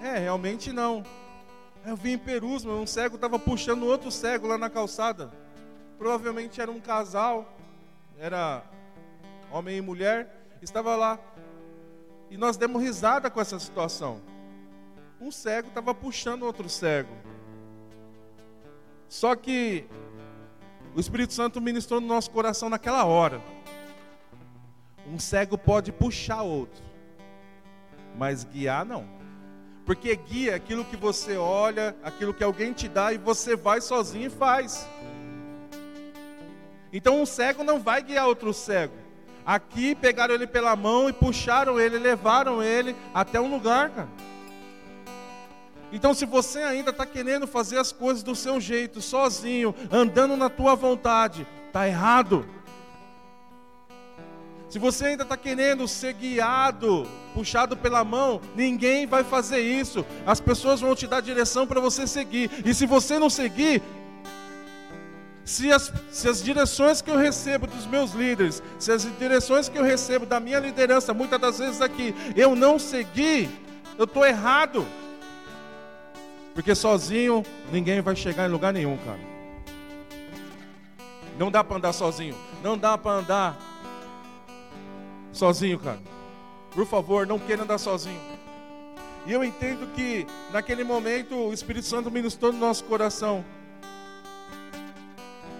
É, 0.00 0.18
realmente 0.18 0.72
não. 0.72 1.02
Eu 1.84 1.96
vi 1.96 2.12
em 2.12 2.18
Perus, 2.18 2.64
um 2.64 2.86
cego 2.86 3.16
estava 3.16 3.40
puxando 3.40 3.82
outro 3.84 4.10
cego 4.10 4.46
lá 4.46 4.56
na 4.56 4.70
calçada. 4.70 5.32
Provavelmente 5.98 6.60
era 6.60 6.70
um 6.70 6.80
casal, 6.80 7.56
era 8.16 8.62
homem 9.50 9.78
e 9.78 9.80
mulher, 9.80 10.56
estava 10.62 10.94
lá. 10.94 11.18
E 12.30 12.36
nós 12.36 12.56
demos 12.56 12.80
risada 12.80 13.28
com 13.28 13.40
essa 13.40 13.58
situação. 13.58 14.20
Um 15.20 15.32
cego 15.32 15.68
estava 15.68 15.92
puxando 15.92 16.44
outro 16.44 16.68
cego. 16.68 17.12
Só 19.08 19.34
que 19.34 19.84
o 20.94 21.00
Espírito 21.00 21.32
Santo 21.32 21.60
ministrou 21.60 22.00
no 22.00 22.06
nosso 22.06 22.30
coração 22.30 22.70
naquela 22.70 23.04
hora. 23.04 23.40
Um 25.06 25.18
cego 25.18 25.58
pode 25.58 25.90
puxar 25.90 26.42
outro, 26.42 26.82
mas 28.16 28.44
guiar 28.44 28.84
não. 28.84 29.21
Porque 29.84 30.14
guia 30.14 30.54
aquilo 30.54 30.84
que 30.84 30.96
você 30.96 31.36
olha, 31.36 31.96
aquilo 32.02 32.32
que 32.32 32.44
alguém 32.44 32.72
te 32.72 32.88
dá 32.88 33.12
e 33.12 33.18
você 33.18 33.56
vai 33.56 33.80
sozinho 33.80 34.26
e 34.26 34.30
faz. 34.30 34.88
Então 36.92 37.20
um 37.20 37.26
cego 37.26 37.64
não 37.64 37.80
vai 37.80 38.02
guiar 38.02 38.26
outro 38.26 38.52
cego. 38.52 38.94
Aqui 39.44 39.94
pegaram 39.94 40.34
ele 40.34 40.46
pela 40.46 40.76
mão 40.76 41.08
e 41.08 41.12
puxaram 41.12 41.80
ele, 41.80 41.98
levaram 41.98 42.62
ele 42.62 42.94
até 43.12 43.40
um 43.40 43.50
lugar, 43.50 43.90
cara. 43.90 44.08
Então, 45.92 46.14
se 46.14 46.24
você 46.24 46.60
ainda 46.60 46.90
está 46.90 47.04
querendo 47.04 47.46
fazer 47.46 47.76
as 47.76 47.92
coisas 47.92 48.22
do 48.22 48.34
seu 48.34 48.58
jeito, 48.58 49.02
sozinho, 49.02 49.74
andando 49.90 50.38
na 50.38 50.48
tua 50.48 50.74
vontade, 50.74 51.46
está 51.66 51.86
errado. 51.86 52.46
Se 54.72 54.78
você 54.78 55.04
ainda 55.04 55.22
está 55.22 55.36
querendo 55.36 55.86
ser 55.86 56.14
guiado, 56.14 57.06
puxado 57.34 57.76
pela 57.76 58.02
mão, 58.02 58.40
ninguém 58.56 59.06
vai 59.06 59.22
fazer 59.22 59.60
isso. 59.60 60.02
As 60.24 60.40
pessoas 60.40 60.80
vão 60.80 60.94
te 60.94 61.06
dar 61.06 61.20
direção 61.20 61.66
para 61.66 61.78
você 61.78 62.06
seguir. 62.06 62.50
E 62.64 62.72
se 62.72 62.86
você 62.86 63.18
não 63.18 63.28
seguir, 63.28 63.82
se 65.44 65.70
as, 65.70 65.92
se 66.10 66.26
as 66.26 66.42
direções 66.42 67.02
que 67.02 67.10
eu 67.10 67.18
recebo 67.18 67.66
dos 67.66 67.84
meus 67.84 68.12
líderes, 68.12 68.62
se 68.78 68.90
as 68.90 69.06
direções 69.18 69.68
que 69.68 69.76
eu 69.76 69.84
recebo 69.84 70.24
da 70.24 70.40
minha 70.40 70.58
liderança, 70.58 71.12
muitas 71.12 71.38
das 71.38 71.58
vezes 71.58 71.82
aqui, 71.82 72.14
eu 72.34 72.56
não 72.56 72.78
seguir, 72.78 73.50
eu 73.98 74.04
estou 74.04 74.24
errado. 74.24 74.86
Porque 76.54 76.74
sozinho 76.74 77.42
ninguém 77.70 78.00
vai 78.00 78.16
chegar 78.16 78.48
em 78.48 78.50
lugar 78.50 78.72
nenhum, 78.72 78.96
cara. 79.04 79.20
Não 81.38 81.50
dá 81.50 81.62
para 81.62 81.76
andar 81.76 81.92
sozinho. 81.92 82.34
Não 82.62 82.78
dá 82.78 82.96
para 82.96 83.18
andar 83.18 83.71
sozinho, 85.32 85.78
cara. 85.78 86.00
Por 86.72 86.86
favor, 86.86 87.26
não 87.26 87.38
queira 87.38 87.62
andar 87.62 87.78
sozinho. 87.78 88.20
E 89.26 89.32
eu 89.32 89.44
entendo 89.44 89.86
que 89.94 90.26
naquele 90.52 90.82
momento 90.82 91.34
o 91.36 91.52
Espírito 91.52 91.86
Santo 91.86 92.10
ministrou 92.10 92.52
no 92.52 92.58
nosso 92.58 92.84
coração. 92.84 93.44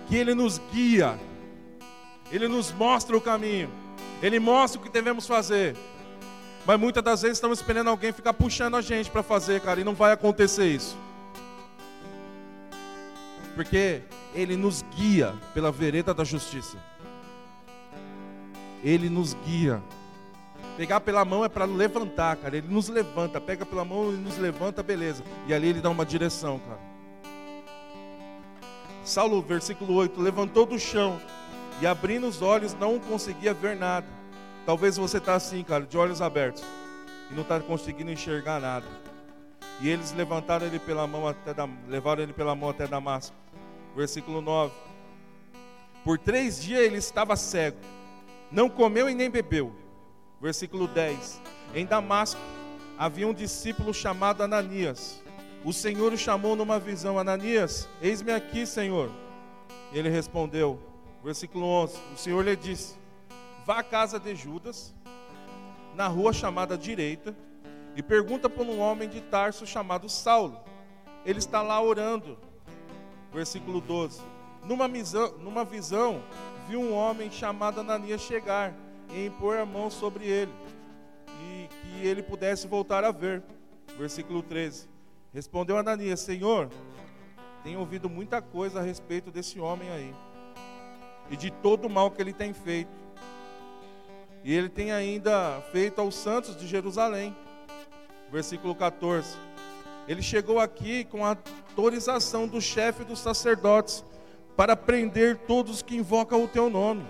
Que 0.09 0.17
Ele 0.17 0.35
nos 0.35 0.61
guia, 0.73 1.19
Ele 2.31 2.49
nos 2.49 2.73
mostra 2.73 3.17
o 3.17 3.21
caminho, 3.21 3.71
Ele 4.23 4.41
mostra 4.41 4.81
o 4.81 4.85
que 4.85 4.91
devemos 4.91 5.27
fazer. 5.27 5.77
Mas 6.67 6.79
muitas 6.79 7.03
das 7.03 7.23
vezes 7.23 7.39
estamos 7.39 7.59
esperando 7.59 7.89
alguém 7.89 8.13
ficar 8.13 8.33
puxando 8.33 8.77
a 8.77 8.81
gente 8.81 9.11
para 9.11 9.23
fazer, 9.23 9.61
cara, 9.61 9.81
e 9.81 9.85
não 9.85 9.95
vai 9.95 10.13
acontecer 10.13 10.67
isso. 10.67 10.97
Porque 13.55 14.03
Ele 14.35 14.57
nos 14.57 14.83
guia 14.97 15.35
pela 15.55 15.71
vereda 15.71 16.13
da 16.13 16.25
justiça. 16.25 16.79
Ele 18.83 19.09
nos 19.09 19.35
guia. 19.35 19.83
Pegar 20.77 21.01
pela 21.01 21.25
mão 21.25 21.45
é 21.45 21.49
para 21.49 21.65
levantar, 21.65 22.37
cara. 22.37 22.57
Ele 22.57 22.69
nos 22.69 22.89
levanta, 22.89 23.41
pega 23.41 23.65
pela 23.65 23.85
mão 23.85 24.13
e 24.13 24.17
nos 24.17 24.39
levanta, 24.39 24.83
beleza. 24.83 25.23
E 25.47 25.55
ali 25.55 25.69
ele 25.69 25.81
dá 25.81 25.91
uma 25.91 26.05
direção, 26.05 26.59
cara. 26.59 26.81
Saulo, 29.05 29.43
versículo 29.43 29.95
8: 29.95 30.21
levantou 30.21 30.65
do 30.65 30.79
chão 30.79 31.21
e 31.81 31.87
abrindo 31.87 32.27
os 32.27 32.41
olhos 32.41 32.75
não 32.75 32.99
conseguia 32.99 33.53
ver 33.53 33.77
nada. 33.77 34.07
Talvez 34.65 34.97
você 34.97 35.19
está 35.19 35.35
assim, 35.35 35.63
cara, 35.63 35.85
de 35.85 35.99
olhos 35.99 36.23
abertos 36.23 36.63
e 37.31 37.35
não 37.35 37.43
está 37.43 37.61
conseguindo 37.61 38.11
enxergar 38.11 38.61
nada. 38.61 38.87
E 39.81 39.89
eles 39.89 40.13
levantaram 40.13 40.67
ele 40.67 40.79
pela 40.79 41.07
mão 41.07 41.27
até 41.27 41.53
da, 41.53 41.69
levaram 41.89 42.23
ele 42.23 42.33
pela 42.33 42.55
mão 42.55 42.71
até 42.71 42.87
Damasco. 42.87 43.35
Versículo 43.97 44.41
9. 44.41 44.73
Por 46.05 46.19
três 46.19 46.63
dias 46.63 46.81
ele 46.81 46.97
estava 46.97 47.37
cego 47.37 47.79
não 48.53 48.69
comeu 48.69 49.09
e 49.09 49.15
nem 49.15 49.31
bebeu. 49.31 49.73
Versículo 50.41 50.87
10: 50.87 51.41
Em 51.75 51.87
Damasco 51.87 52.41
havia 52.99 53.27
um 53.27 53.35
discípulo 53.35 53.93
chamado 53.95 54.43
Ananias. 54.43 55.23
O 55.65 55.73
Senhor 55.73 56.13
o 56.13 56.19
chamou 56.19 56.55
numa 56.55 56.79
visão: 56.79 57.19
Ananias, 57.19 57.89
eis-me 58.01 58.33
aqui, 58.33 58.67
Senhor. 58.67 59.11
Ele 59.93 60.09
respondeu, 60.09 60.79
versículo 61.25 61.65
11: 61.65 61.99
O 62.15 62.17
Senhor 62.17 62.45
lhe 62.45 62.55
disse: 62.55 62.97
Vá 63.65 63.79
à 63.79 63.83
casa 63.83 64.21
de 64.21 64.35
Judas, 64.35 64.95
na 65.95 66.09
rua 66.09 66.33
chamada 66.33 66.77
direita, 66.77 67.35
e 67.97 68.03
pergunta 68.03 68.51
por 68.51 68.67
um 68.67 68.81
homem 68.81 69.09
de 69.09 69.21
Tarso 69.21 69.67
chamado 69.67 70.09
Saulo. 70.09 70.61
Ele 71.25 71.39
está 71.39 71.63
lá 71.63 71.81
orando. 71.81 72.37
Versículo 73.33 73.81
12: 73.81 74.21
Numa 74.65 74.89
visão, 74.89 75.39
numa 75.39 75.65
visão 75.65 76.23
viu 76.69 76.81
um 76.81 76.95
homem 76.95 77.31
chamado 77.31 77.81
Ananias 77.81 78.21
chegar 78.21 78.73
e 79.11 79.27
impor 79.27 79.59
a 79.59 79.67
mão 79.67 79.91
sobre 79.91 80.27
ele, 80.27 80.53
e 81.43 81.69
que 81.69 82.07
ele 82.07 82.23
pudesse 82.23 82.67
voltar 82.67 83.05
a 83.05 83.11
ver. 83.11 83.43
Versículo 83.99 84.43
13. 84.43 84.89
Respondeu 85.33 85.77
Ananias: 85.77 86.21
Senhor, 86.21 86.69
tenho 87.63 87.81
ouvido 87.81 88.09
muita 88.09 88.41
coisa 88.41 88.81
a 88.81 88.83
respeito 88.83 89.31
desse 89.31 89.61
homem 89.61 89.91
aí, 89.91 90.15
e 91.31 91.37
de 91.37 91.51
todo 91.51 91.87
o 91.87 91.91
mal 91.91 92.11
que 92.11 92.21
ele 92.21 92.33
tem 92.33 92.53
feito. 92.53 92.91
E 94.45 94.53
ele 94.53 94.69
tem 94.69 94.91
ainda 94.91 95.61
feito 95.71 96.01
aos 96.01 96.17
santos 96.17 96.57
de 96.57 96.67
Jerusalém. 96.67 97.35
Versículo 98.31 98.75
14. 98.75 99.37
Ele 100.09 100.21
chegou 100.21 100.59
aqui 100.59 101.05
com 101.05 101.25
a 101.25 101.29
autorização 101.29 102.49
do 102.49 102.61
chefe 102.61 103.05
dos 103.05 103.21
sacerdotes 103.21 104.05
para 104.57 104.77
prender 104.77 105.37
todos 105.39 105.83
que 105.83 105.97
invocam 105.97 106.45
o 106.45 106.49
teu 106.49 106.69
nome. 106.69 107.05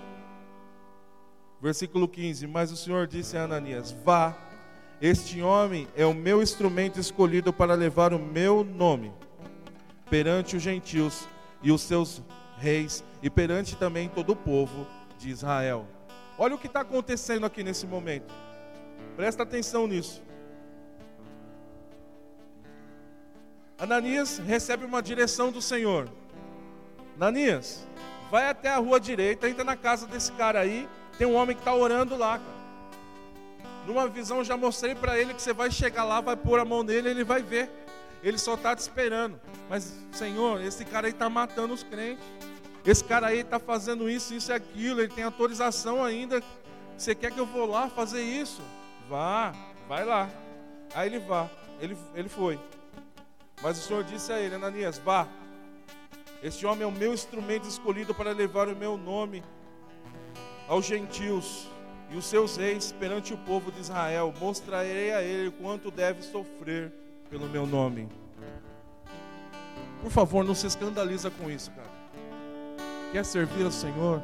Versículo 1.60 2.08
15: 2.08 2.46
Mas 2.46 2.72
o 2.72 2.76
Senhor 2.76 3.06
disse 3.06 3.36
a 3.36 3.44
Ananias: 3.44 3.92
Vá, 4.04 4.36
este 5.00 5.42
homem 5.42 5.88
é 5.96 6.06
o 6.06 6.14
meu 6.14 6.42
instrumento 6.42 7.00
escolhido 7.00 7.52
para 7.52 7.74
levar 7.74 8.12
o 8.12 8.18
meu 8.18 8.64
nome 8.64 9.12
perante 10.08 10.56
os 10.56 10.62
gentios 10.62 11.26
e 11.62 11.72
os 11.72 11.80
seus 11.80 12.22
reis 12.58 13.02
e 13.22 13.30
perante 13.30 13.76
também 13.76 14.08
todo 14.08 14.30
o 14.30 14.36
povo 14.36 14.86
de 15.18 15.30
Israel. 15.30 15.86
Olha 16.36 16.54
o 16.54 16.58
que 16.58 16.66
está 16.66 16.82
acontecendo 16.82 17.46
aqui 17.46 17.62
nesse 17.62 17.86
momento. 17.86 18.32
Presta 19.16 19.42
atenção 19.42 19.86
nisso. 19.86 20.22
Ananias 23.78 24.38
recebe 24.38 24.84
uma 24.84 25.02
direção 25.02 25.50
do 25.50 25.62
Senhor. 25.62 26.08
Nanias, 27.16 27.86
vai 28.30 28.48
até 28.48 28.68
a 28.70 28.78
rua 28.78 28.98
direita, 28.98 29.48
entra 29.48 29.64
na 29.64 29.76
casa 29.76 30.06
desse 30.06 30.32
cara 30.32 30.60
aí 30.60 30.88
Tem 31.18 31.26
um 31.26 31.34
homem 31.34 31.54
que 31.54 31.60
está 31.60 31.74
orando 31.74 32.16
lá, 32.16 32.38
cara. 32.38 32.62
Numa 33.86 34.08
visão 34.08 34.44
já 34.44 34.56
mostrei 34.56 34.94
para 34.94 35.18
ele 35.18 35.34
que 35.34 35.42
você 35.42 35.52
vai 35.52 35.70
chegar 35.70 36.04
lá, 36.04 36.20
vai 36.20 36.36
pôr 36.36 36.60
a 36.60 36.64
mão 36.64 36.82
nele, 36.82 37.10
ele 37.10 37.24
vai 37.24 37.42
ver. 37.42 37.68
Ele 38.22 38.38
só 38.38 38.54
está 38.54 38.74
te 38.76 38.78
esperando. 38.78 39.40
Mas, 39.68 39.92
Senhor, 40.12 40.60
esse 40.60 40.84
cara 40.84 41.08
aí 41.08 41.12
está 41.12 41.28
matando 41.28 41.74
os 41.74 41.82
crentes. 41.82 42.24
Esse 42.84 43.02
cara 43.02 43.28
aí 43.28 43.40
está 43.40 43.58
fazendo 43.58 44.08
isso, 44.08 44.32
isso 44.34 44.52
e 44.52 44.54
aquilo. 44.54 45.00
Ele 45.00 45.12
tem 45.12 45.24
autorização 45.24 46.04
ainda. 46.04 46.42
Você 46.96 47.14
quer 47.14 47.32
que 47.32 47.38
eu 47.38 47.46
vou 47.46 47.66
lá 47.66 47.88
fazer 47.88 48.22
isso? 48.22 48.62
Vá, 49.08 49.52
vai 49.88 50.04
lá. 50.04 50.30
Aí 50.94 51.08
ele 51.08 51.18
vá. 51.18 51.48
Ele, 51.80 51.96
ele 52.14 52.28
foi. 52.28 52.60
Mas 53.60 53.78
o 53.78 53.82
Senhor 53.82 54.04
disse 54.04 54.32
a 54.32 54.38
ele, 54.38 54.54
Ananias, 54.54 54.98
vá. 54.98 55.26
Este 56.42 56.66
homem 56.66 56.82
é 56.82 56.86
o 56.86 56.90
meu 56.90 57.14
instrumento 57.14 57.68
escolhido 57.68 58.12
para 58.12 58.32
levar 58.32 58.66
o 58.68 58.74
meu 58.74 58.96
nome 58.96 59.44
aos 60.66 60.84
gentios 60.84 61.68
e 62.10 62.16
os 62.16 62.24
seus 62.24 62.56
reis 62.56 62.90
perante 62.90 63.32
o 63.32 63.38
povo 63.38 63.70
de 63.70 63.80
Israel. 63.80 64.34
Mostrarei 64.40 65.12
a 65.12 65.22
ele 65.22 65.52
quanto 65.52 65.88
deve 65.88 66.20
sofrer 66.20 66.92
pelo 67.30 67.48
meu 67.48 67.64
nome. 67.64 68.08
Por 70.02 70.10
favor, 70.10 70.44
não 70.44 70.52
se 70.52 70.66
escandaliza 70.66 71.30
com 71.30 71.48
isso, 71.48 71.70
cara. 71.70 71.90
Quer 73.12 73.24
servir 73.24 73.64
ao 73.64 73.70
Senhor? 73.70 74.20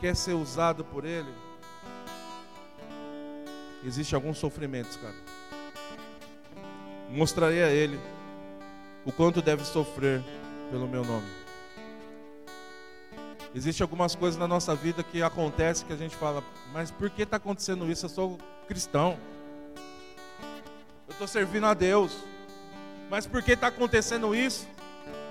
Quer 0.00 0.14
ser 0.14 0.34
usado 0.34 0.84
por 0.84 1.04
Ele? 1.04 1.32
Existe 3.84 4.14
alguns 4.14 4.38
sofrimentos, 4.38 4.96
cara. 4.96 5.14
Mostrarei 7.10 7.64
a 7.64 7.70
Ele 7.70 7.98
o 9.06 9.12
quanto 9.12 9.40
deve 9.40 9.64
sofrer 9.64 10.22
pelo 10.70 10.88
meu 10.88 11.04
nome. 11.04 11.26
Existem 13.54 13.84
algumas 13.84 14.14
coisas 14.14 14.38
na 14.38 14.46
nossa 14.46 14.74
vida 14.74 15.02
que 15.02 15.22
acontecem 15.22 15.86
que 15.86 15.92
a 15.92 15.96
gente 15.96 16.14
fala, 16.14 16.44
mas 16.72 16.90
por 16.90 17.08
que 17.08 17.22
está 17.22 17.36
acontecendo 17.36 17.90
isso? 17.90 18.04
Eu 18.04 18.10
sou 18.10 18.38
cristão. 18.66 19.16
Eu 21.08 21.12
estou 21.12 21.26
servindo 21.26 21.64
a 21.64 21.72
Deus. 21.72 22.12
Mas 23.08 23.26
por 23.26 23.42
que 23.42 23.52
está 23.52 23.68
acontecendo 23.68 24.34
isso? 24.34 24.66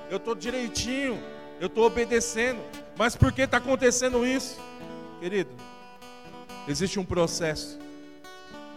Eu 0.09 0.17
estou 0.17 0.33
direitinho, 0.33 1.21
eu 1.59 1.67
estou 1.67 1.85
obedecendo. 1.85 2.61
Mas 2.97 3.15
por 3.15 3.31
que 3.33 3.41
está 3.41 3.57
acontecendo 3.57 4.25
isso? 4.25 4.57
Querido, 5.19 5.51
existe 6.67 6.97
um 6.97 7.05
processo 7.05 7.77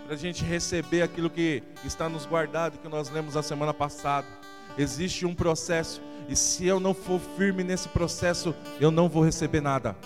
para 0.05 0.15
a 0.15 0.19
gente 0.19 0.45
receber 0.45 1.03
aquilo 1.03 1.31
que 1.31 1.63
está 1.85 2.09
nos 2.09 2.27
guardado, 2.27 2.79
que 2.79 2.89
nós 2.89 3.09
lemos 3.09 3.37
a 3.37 3.43
semana 3.43 3.73
passada. 3.73 4.27
Existe 4.79 5.27
um 5.27 5.35
processo 5.35 6.01
e 6.29 6.37
se 6.37 6.67
eu 6.67 6.79
não 6.79 6.95
for 6.95 7.21
firme 7.37 7.65
nesse 7.65 7.89
processo, 7.89 8.55
eu 8.79 8.91
não 8.91 9.09
vou 9.09 9.25
receber 9.25 9.61
nada. 9.61 9.97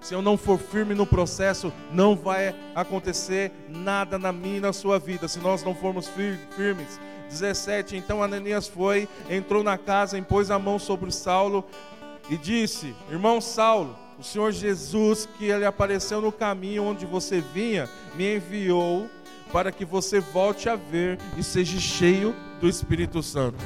Se 0.00 0.14
eu 0.14 0.22
não 0.22 0.36
for 0.36 0.58
firme 0.58 0.94
no 0.94 1.06
processo, 1.06 1.72
não 1.90 2.14
vai 2.14 2.54
acontecer 2.74 3.50
nada 3.68 4.18
na 4.18 4.32
minha 4.32 4.58
e 4.58 4.60
na 4.60 4.72
sua 4.72 4.98
vida. 4.98 5.26
Se 5.26 5.38
nós 5.38 5.64
não 5.64 5.74
formos 5.74 6.08
firmes. 6.56 7.00
17. 7.28 7.96
Então 7.96 8.22
Ananias 8.22 8.68
foi, 8.68 9.08
entrou 9.28 9.62
na 9.62 9.78
casa, 9.78 10.18
impôs 10.18 10.50
a 10.50 10.58
mão 10.58 10.78
sobre 10.78 11.10
Saulo 11.10 11.64
e 12.30 12.36
disse: 12.36 12.94
Irmão 13.10 13.40
Saulo, 13.40 13.96
o 14.18 14.22
Senhor 14.22 14.52
Jesus, 14.52 15.28
que 15.38 15.46
ele 15.46 15.64
apareceu 15.64 16.20
no 16.20 16.30
caminho 16.30 16.84
onde 16.84 17.06
você 17.06 17.40
vinha, 17.40 17.88
me 18.14 18.36
enviou 18.36 19.08
para 19.52 19.72
que 19.72 19.84
você 19.84 20.20
volte 20.20 20.68
a 20.68 20.76
ver 20.76 21.18
e 21.36 21.42
seja 21.42 21.80
cheio 21.80 22.34
do 22.64 22.70
Espírito 22.70 23.22
Santo. 23.22 23.62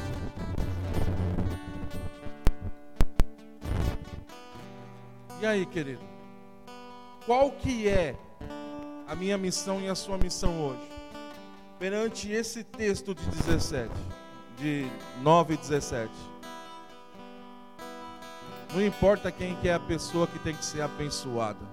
E 5.40 5.46
aí, 5.46 5.64
querido? 5.64 6.00
Qual 7.24 7.52
que 7.52 7.86
é 7.86 8.16
a 9.06 9.14
minha 9.14 9.38
missão 9.38 9.80
e 9.80 9.88
a 9.88 9.94
sua 9.94 10.18
missão 10.18 10.60
hoje? 10.60 10.90
Perante 11.78 12.32
esse 12.32 12.64
texto 12.64 13.14
de 13.14 13.24
17, 13.24 13.88
de 14.56 14.88
9 15.22 15.54
e 15.54 15.56
17. 15.58 16.10
Não 18.74 18.84
importa 18.84 19.30
quem 19.30 19.54
que 19.58 19.68
é 19.68 19.74
a 19.74 19.78
pessoa 19.78 20.26
que 20.26 20.40
tem 20.40 20.56
que 20.56 20.64
ser 20.64 20.80
abençoada. 20.80 21.64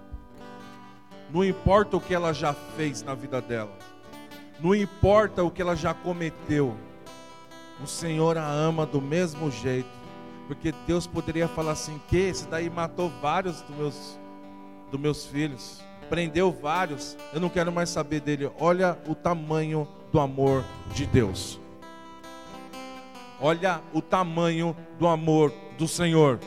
Não 1.31 1.43
importa 1.43 1.97
o 1.97 2.01
que 2.01 2.13
ela 2.13 2.31
já 2.33 2.53
fez 2.53 3.01
na 3.01 3.15
vida 3.15 3.41
dela. 3.41 3.75
Não 4.59 4.75
importa 4.75 5.43
o 5.43 5.49
que 5.49 5.63
ela 5.63 5.75
já 5.75 5.91
cometeu. 5.91 6.77
O 7.83 7.87
Senhor 7.87 8.37
a 8.37 8.47
ama 8.47 8.85
do 8.85 9.01
mesmo 9.01 9.51
jeito 9.51 10.05
porque 10.47 10.73
Deus 10.85 11.07
poderia 11.07 11.47
falar 11.47 11.71
assim: 11.71 11.99
que 12.07 12.17
esse 12.17 12.47
daí 12.47 12.69
matou 12.69 13.11
vários 13.21 13.61
dos 13.61 13.75
meus, 13.75 14.19
dos 14.91 14.99
meus 14.99 15.25
filhos, 15.25 15.81
prendeu 16.09 16.51
vários, 16.51 17.17
eu 17.33 17.39
não 17.39 17.49
quero 17.49 17.71
mais 17.71 17.89
saber 17.89 18.21
dele. 18.21 18.49
Olha 18.59 18.97
o 19.07 19.15
tamanho 19.15 19.87
do 20.11 20.19
amor 20.19 20.63
de 20.93 21.05
Deus. 21.05 21.59
Olha 23.39 23.81
o 23.93 24.01
tamanho 24.01 24.75
do 24.97 25.07
amor 25.07 25.51
do 25.77 25.87
Senhor. 25.87 26.39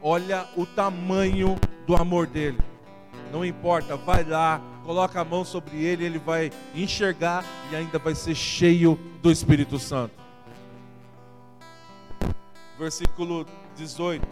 Olha 0.00 0.46
o 0.56 0.64
tamanho 0.64 1.56
do 1.86 1.96
amor 1.96 2.26
dele. 2.26 2.58
Não 3.32 3.44
importa, 3.44 3.96
vai 3.96 4.22
lá, 4.22 4.60
coloca 4.86 5.20
a 5.20 5.24
mão 5.24 5.44
sobre 5.44 5.84
ele, 5.84 6.04
ele 6.04 6.18
vai 6.18 6.50
enxergar 6.74 7.44
e 7.70 7.76
ainda 7.76 7.98
vai 7.98 8.14
ser 8.14 8.34
cheio 8.34 8.98
do 9.20 9.30
Espírito 9.30 9.78
Santo 9.78 10.26
versículo 12.78 13.46
18. 13.74 14.26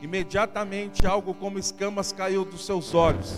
Imediatamente 0.00 1.06
algo 1.06 1.34
como 1.34 1.58
escamas 1.58 2.12
caiu 2.12 2.44
dos 2.44 2.64
seus 2.64 2.94
olhos, 2.94 3.36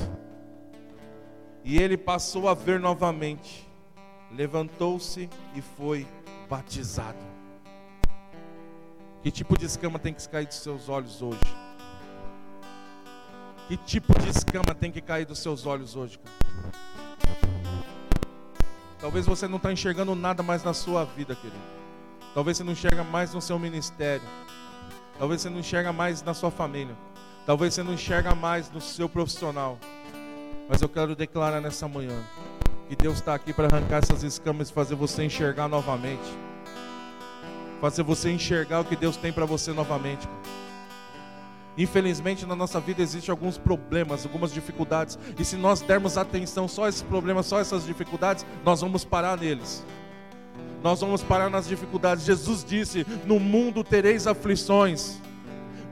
e 1.63 1.79
ele 1.79 1.97
passou 1.97 2.49
a 2.49 2.55
ver 2.55 2.79
novamente. 2.79 3.69
Levantou-se 4.31 5.29
e 5.55 5.61
foi 5.61 6.07
batizado. 6.49 7.19
Que 9.23 9.31
tipo 9.31 9.57
de 9.57 9.65
escama 9.65 9.99
tem 9.99 10.13
que 10.13 10.29
cair 10.29 10.47
dos 10.47 10.57
seus 10.57 10.89
olhos 10.89 11.23
hoje? 11.23 11.64
Que 13.67 13.79
tipo 13.79 14.13
de 14.21 14.29
escama 14.29 14.75
tem 14.75 14.93
que 14.93 15.01
cair 15.01 15.25
dos 15.25 15.39
seus 15.39 15.65
olhos 15.65 15.97
hoje? 15.97 16.21
Talvez 19.01 19.25
você 19.25 19.49
não 19.49 19.57
está 19.57 19.73
enxergando 19.73 20.15
nada 20.15 20.43
mais 20.43 20.63
na 20.63 20.75
sua 20.75 21.05
vida, 21.05 21.35
querido. 21.35 21.57
Talvez 22.35 22.59
você 22.59 22.65
não 22.65 22.73
enxerga 22.73 23.03
mais 23.03 23.33
no 23.33 23.41
seu 23.41 23.59
ministério. 23.59 24.27
Talvez 25.19 25.41
você 25.41 25.49
não 25.49 25.61
enxerga 25.61 25.93
mais 25.93 26.23
na 26.23 26.35
sua 26.35 26.51
família. 26.51 26.95
Talvez 27.47 27.73
você 27.73 27.83
não 27.83 27.95
enxerga 27.95 28.35
mais 28.35 28.71
no 28.71 28.81
seu 28.81 29.09
profissional. 29.09 29.79
Mas 30.69 30.83
eu 30.83 30.89
quero 30.89 31.17
declarar 31.17 31.61
nessa 31.61 31.89
manhã 31.89 32.23
que 32.89 32.97
Deus 32.97 33.17
está 33.17 33.35
aqui 33.35 33.53
para 33.53 33.67
arrancar 33.67 34.03
essas 34.03 34.23
escamas 34.23 34.69
e 34.69 34.73
fazer 34.73 34.95
você 34.95 35.25
enxergar 35.25 35.69
novamente. 35.69 36.37
Fazer 37.81 38.03
você 38.03 38.31
enxergar 38.31 38.81
o 38.81 38.85
que 38.85 38.97
Deus 38.97 39.17
tem 39.17 39.33
para 39.33 39.47
você 39.47 39.73
novamente. 39.73 40.29
Infelizmente 41.77 42.47
na 42.47 42.55
nossa 42.55 42.81
vida 42.81 43.03
existem 43.03 43.33
alguns 43.33 43.59
problemas, 43.59 44.25
algumas 44.25 44.53
dificuldades. 44.53 45.19
E 45.39 45.45
se 45.45 45.57
nós 45.57 45.81
dermos 45.81 46.17
atenção 46.17 46.69
só 46.69 46.85
a 46.85 46.89
esses 46.89 47.03
problemas, 47.03 47.47
só 47.47 47.59
a 47.59 47.61
essas 47.61 47.85
dificuldades, 47.85 48.47
nós 48.65 48.81
vamos 48.81 49.05
parar 49.05 49.39
neles 49.39 49.85
nós 50.85 51.01
vamos 51.01 51.23
parar 51.23 51.49
nas 51.49 51.67
dificuldades. 51.67 52.27
Jesus 52.27 52.63
disse: 52.63 53.07
No 53.25 53.41
mundo 53.41 53.83
tereis 53.83 54.27
aflições, 54.27 55.19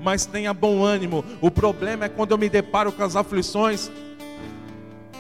mas 0.03 0.27
tenha 0.27 0.53
bom 0.53 0.85
ânimo. 0.85 1.25
O 1.41 1.51
problema 1.51 2.05
é 2.05 2.09
quando 2.11 2.33
eu 2.33 2.39
me 2.39 2.51
deparo 2.51 2.93
com 2.93 3.03
as 3.03 3.17
aflições 3.17 3.91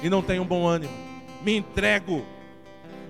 e 0.02 0.10
não 0.10 0.20
tenho 0.20 0.44
bom 0.44 0.66
ânimo, 0.66 0.92
me 1.42 1.56
entrego. 1.56 2.22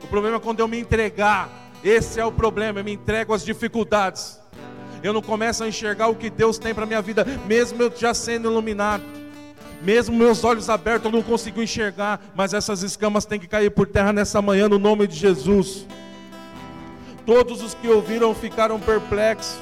O 0.04 0.06
problema 0.06 0.36
é 0.36 0.40
quando 0.40 0.60
eu 0.60 0.68
me 0.68 0.78
entregar, 0.78 1.50
esse 1.82 2.20
é 2.20 2.24
o 2.24 2.30
problema, 2.30 2.78
eu 2.78 2.84
me 2.84 2.92
entrego 2.92 3.34
às 3.34 3.44
dificuldades. 3.44 4.40
Eu 5.02 5.12
não 5.12 5.22
começo 5.22 5.64
a 5.64 5.68
enxergar 5.68 6.08
o 6.08 6.14
que 6.14 6.30
Deus 6.30 6.58
tem 6.58 6.74
para 6.74 6.86
minha 6.86 7.02
vida, 7.02 7.24
mesmo 7.46 7.82
eu 7.82 7.92
já 7.94 8.14
sendo 8.14 8.50
iluminado. 8.50 9.02
Mesmo 9.82 10.16
meus 10.16 10.44
olhos 10.44 10.70
abertos, 10.70 11.06
eu 11.06 11.10
não 11.10 11.22
consigo 11.22 11.60
enxergar, 11.60 12.20
mas 12.36 12.54
essas 12.54 12.82
escamas 12.82 13.24
têm 13.24 13.40
que 13.40 13.48
cair 13.48 13.70
por 13.70 13.86
terra 13.86 14.12
nessa 14.12 14.40
manhã, 14.40 14.68
no 14.68 14.78
nome 14.78 15.08
de 15.08 15.16
Jesus. 15.16 15.88
Todos 17.26 17.60
os 17.62 17.74
que 17.74 17.88
ouviram 17.88 18.32
ficaram 18.32 18.78
perplexos 18.78 19.58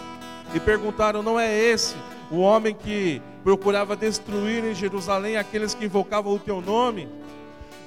e 0.55 0.61
perguntaram: 0.61 1.22
Não 1.22 1.40
é 1.40 1.50
esse 1.59 1.94
o 2.31 2.38
homem 2.38 2.74
que 2.74 3.22
procurava 3.42 3.96
destruir 3.96 4.62
em 4.62 4.74
Jerusalém 4.74 5.38
aqueles 5.38 5.72
que 5.72 5.87
invocavam 5.87 6.35
o 6.35 6.38
teu 6.38 6.61
nome? 6.61 7.09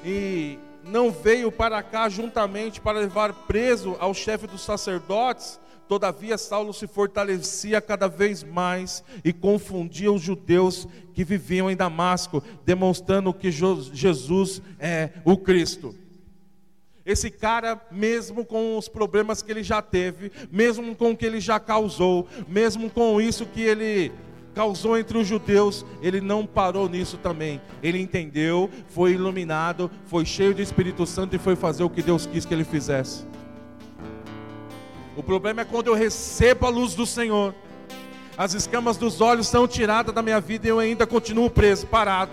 E 0.03 0.57
não 0.83 1.11
veio 1.11 1.51
para 1.51 1.83
cá 1.83 2.09
juntamente 2.09 2.81
para 2.81 2.99
levar 2.99 3.31
preso 3.47 3.95
ao 3.99 4.13
chefe 4.13 4.47
dos 4.47 4.61
sacerdotes? 4.61 5.59
Todavia, 5.93 6.39
Saulo 6.39 6.73
se 6.73 6.87
fortalecia 6.87 7.79
cada 7.79 8.07
vez 8.07 8.43
mais 8.43 9.03
e 9.23 9.31
confundia 9.31 10.11
os 10.11 10.23
judeus 10.23 10.87
que 11.13 11.23
viviam 11.23 11.69
em 11.69 11.75
Damasco, 11.75 12.41
demonstrando 12.65 13.31
que 13.31 13.51
Jesus 13.51 14.59
é 14.79 15.11
o 15.23 15.37
Cristo. 15.37 15.93
Esse 17.05 17.29
cara, 17.29 17.79
mesmo 17.91 18.43
com 18.43 18.75
os 18.75 18.87
problemas 18.87 19.43
que 19.43 19.51
ele 19.51 19.61
já 19.61 19.83
teve, 19.83 20.31
mesmo 20.51 20.95
com 20.95 21.11
o 21.11 21.15
que 21.15 21.27
ele 21.27 21.39
já 21.39 21.59
causou, 21.59 22.27
mesmo 22.47 22.89
com 22.89 23.21
isso 23.21 23.45
que 23.45 23.61
ele 23.61 24.11
causou 24.55 24.97
entre 24.97 25.15
os 25.15 25.27
judeus, 25.27 25.85
ele 26.01 26.21
não 26.21 26.43
parou 26.43 26.89
nisso 26.89 27.17
também. 27.17 27.61
Ele 27.83 27.99
entendeu, 27.99 28.67
foi 28.87 29.11
iluminado, 29.11 29.91
foi 30.07 30.25
cheio 30.25 30.55
de 30.55 30.63
Espírito 30.63 31.05
Santo 31.05 31.35
e 31.35 31.39
foi 31.39 31.55
fazer 31.55 31.83
o 31.83 31.89
que 31.89 32.01
Deus 32.01 32.25
quis 32.25 32.45
que 32.45 32.53
ele 32.55 32.63
fizesse. 32.63 33.31
O 35.15 35.21
problema 35.21 35.61
é 35.61 35.65
quando 35.65 35.87
eu 35.87 35.93
recebo 35.93 36.65
a 36.65 36.69
luz 36.69 36.95
do 36.95 37.05
Senhor, 37.05 37.53
as 38.35 38.53
escamas 38.53 38.97
dos 38.97 39.21
olhos 39.21 39.47
são 39.47 39.67
tiradas 39.67 40.13
da 40.13 40.23
minha 40.23 40.41
vida 40.41 40.65
e 40.65 40.69
eu 40.69 40.79
ainda 40.79 41.05
continuo 41.05 41.49
preso, 41.49 41.85
parado. 41.85 42.31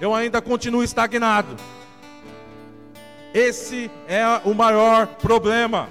Eu 0.00 0.14
ainda 0.14 0.42
continuo 0.42 0.82
estagnado. 0.82 1.56
Esse 3.32 3.88
é 4.08 4.24
o 4.44 4.52
maior 4.52 5.06
problema. 5.06 5.88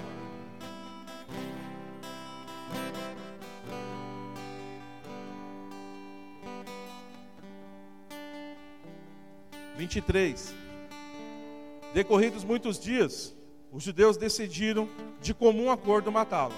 Vinte 9.78 9.96
e 9.96 10.02
três. 10.02 10.54
Decorridos 11.94 12.44
muitos 12.44 12.78
dias, 12.78 13.34
os 13.72 13.82
judeus 13.82 14.16
decidiram 14.16 14.88
de 15.20 15.32
comum 15.32 15.70
acordo 15.70 16.10
matá-lo. 16.10 16.54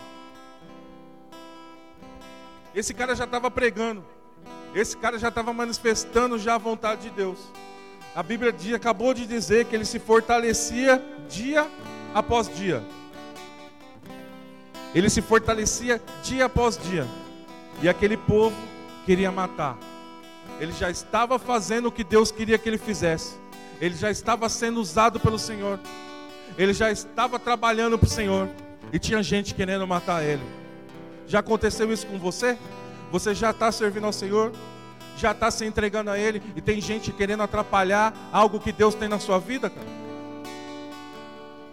Esse 2.75 2.95
cara 2.95 3.15
já 3.15 3.25
estava 3.25 3.51
pregando. 3.51 4.05
Esse 4.75 4.97
cara 4.97 5.19
já 5.19 5.29
estava 5.29 5.53
manifestando 5.53 6.39
já 6.39 6.55
a 6.55 6.59
vontade 6.59 7.03
de 7.03 7.11
Deus. 7.11 7.39
A 8.15 8.23
Bíblia 8.23 8.55
acabou 8.75 9.13
de 9.13 9.27
dizer 9.27 9.67
que 9.67 9.75
ele 9.75 9.85
se 9.85 9.99
fortalecia 9.99 11.03
dia 11.29 11.71
após 12.15 12.49
dia. 12.55 12.83
Ele 14.95 15.09
se 15.11 15.21
fortalecia 15.21 16.01
dia 16.23 16.47
após 16.47 16.79
dia. 16.79 17.07
E 17.83 17.89
aquele 17.89 18.17
povo 18.17 18.57
queria 19.05 19.31
matar. 19.31 19.79
Ele 20.61 20.73
já 20.73 20.91
estava 20.91 21.39
fazendo 21.39 21.87
o 21.87 21.93
que 21.93 22.05
Deus 22.05 22.31
queria 22.31 22.59
que 22.59 22.69
ele 22.69 22.79
fizesse. 22.79 23.37
Ele 23.81 23.95
já 23.95 24.11
estava 24.11 24.49
sendo 24.49 24.81
usado 24.81 25.19
pelo 25.19 25.39
Senhor. 25.39 25.79
Ele 26.57 26.73
já 26.73 26.91
estava 26.91 27.39
trabalhando 27.39 27.99
para 27.99 28.07
o 28.07 28.11
Senhor. 28.11 28.49
E 28.93 28.99
tinha 28.99 29.23
gente 29.23 29.55
querendo 29.55 29.87
matar 29.87 30.23
ele. 30.23 30.43
Já 31.27 31.39
aconteceu 31.39 31.91
isso 31.93 32.07
com 32.07 32.19
você? 32.19 32.59
Você 33.11 33.35
já 33.35 33.51
está 33.51 33.71
servindo 33.73 34.05
ao 34.05 34.13
Senhor? 34.13 34.53
Já 35.17 35.33
está 35.33 35.51
se 35.51 35.65
entregando 35.65 36.11
a 36.11 36.19
Ele? 36.19 36.43
E 36.57 36.61
tem 36.61 36.81
gente 36.81 37.13
querendo 37.13 37.43
atrapalhar 37.43 38.15
algo 38.33 38.59
que 38.59 38.73
Deus 38.73 38.95
tem 38.95 39.09
na 39.09 39.19
sua 39.19 39.39
vida, 39.39 39.71
cara? 39.71 39.87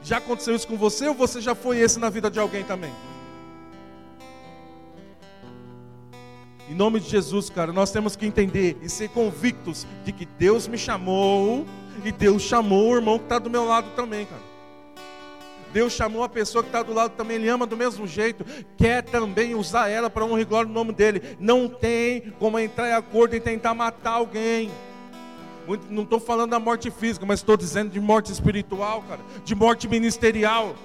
Já 0.04 0.18
aconteceu 0.18 0.56
isso 0.56 0.68
com 0.68 0.78
você 0.78 1.08
ou 1.08 1.14
você 1.14 1.42
já 1.42 1.56
foi 1.56 1.78
esse 1.80 2.00
na 2.00 2.10
vida 2.10 2.30
de 2.30 2.40
alguém 2.40 2.64
também? 2.64 2.94
Em 6.70 6.76
nome 6.76 7.00
de 7.00 7.10
Jesus, 7.10 7.50
cara, 7.50 7.74
nós 7.74 7.92
temos 7.92 8.16
que 8.16 8.26
entender 8.26 8.78
e 8.82 8.90
ser 8.90 9.10
convictos 9.10 9.88
de 10.06 10.12
que 10.12 10.26
Deus 10.26 10.68
me 10.68 10.78
chamou 10.78 11.66
e 12.04 12.12
Deus 12.12 12.44
chamou 12.44 12.92
o 12.92 12.96
irmão 12.96 13.18
que 13.18 13.26
está 13.26 13.40
do 13.40 13.50
meu 13.50 13.66
lado 13.66 13.90
também, 13.96 14.26
cara. 14.26 14.49
Deus 15.72 15.94
chamou 15.94 16.24
a 16.24 16.30
pessoa 16.30 16.64
que 16.64 16.70
está 16.70 16.82
do 16.82 16.94
lado 16.94 17.14
também, 17.16 17.38
Ele 17.38 17.50
ama 17.50 17.66
do 17.66 17.78
mesmo 17.78 18.08
jeito, 18.08 18.44
quer 18.78 19.04
também 19.04 19.56
usar 19.56 19.90
ela 19.90 20.10
para 20.10 20.26
honrar 20.26 20.42
e 20.42 20.46
glória 20.46 20.68
no 20.68 20.74
nome 20.74 20.92
dEle. 20.94 21.38
Não 21.40 21.68
tem 21.68 22.34
como 22.40 22.58
entrar 22.58 22.90
em 22.90 22.94
acordo 22.94 23.36
e 23.36 23.40
tentar 23.40 23.74
matar 23.74 24.12
alguém. 24.12 24.72
Não 25.90 26.04
estou 26.04 26.20
falando 26.20 26.52
da 26.52 26.60
morte 26.60 26.90
física, 26.90 27.26
mas 27.26 27.40
estou 27.40 27.56
dizendo 27.56 27.92
de 27.92 28.00
morte 28.00 28.32
espiritual, 28.32 29.04
cara, 29.08 29.22
de 29.46 29.54
morte 29.54 29.88
ministerial, 29.88 30.76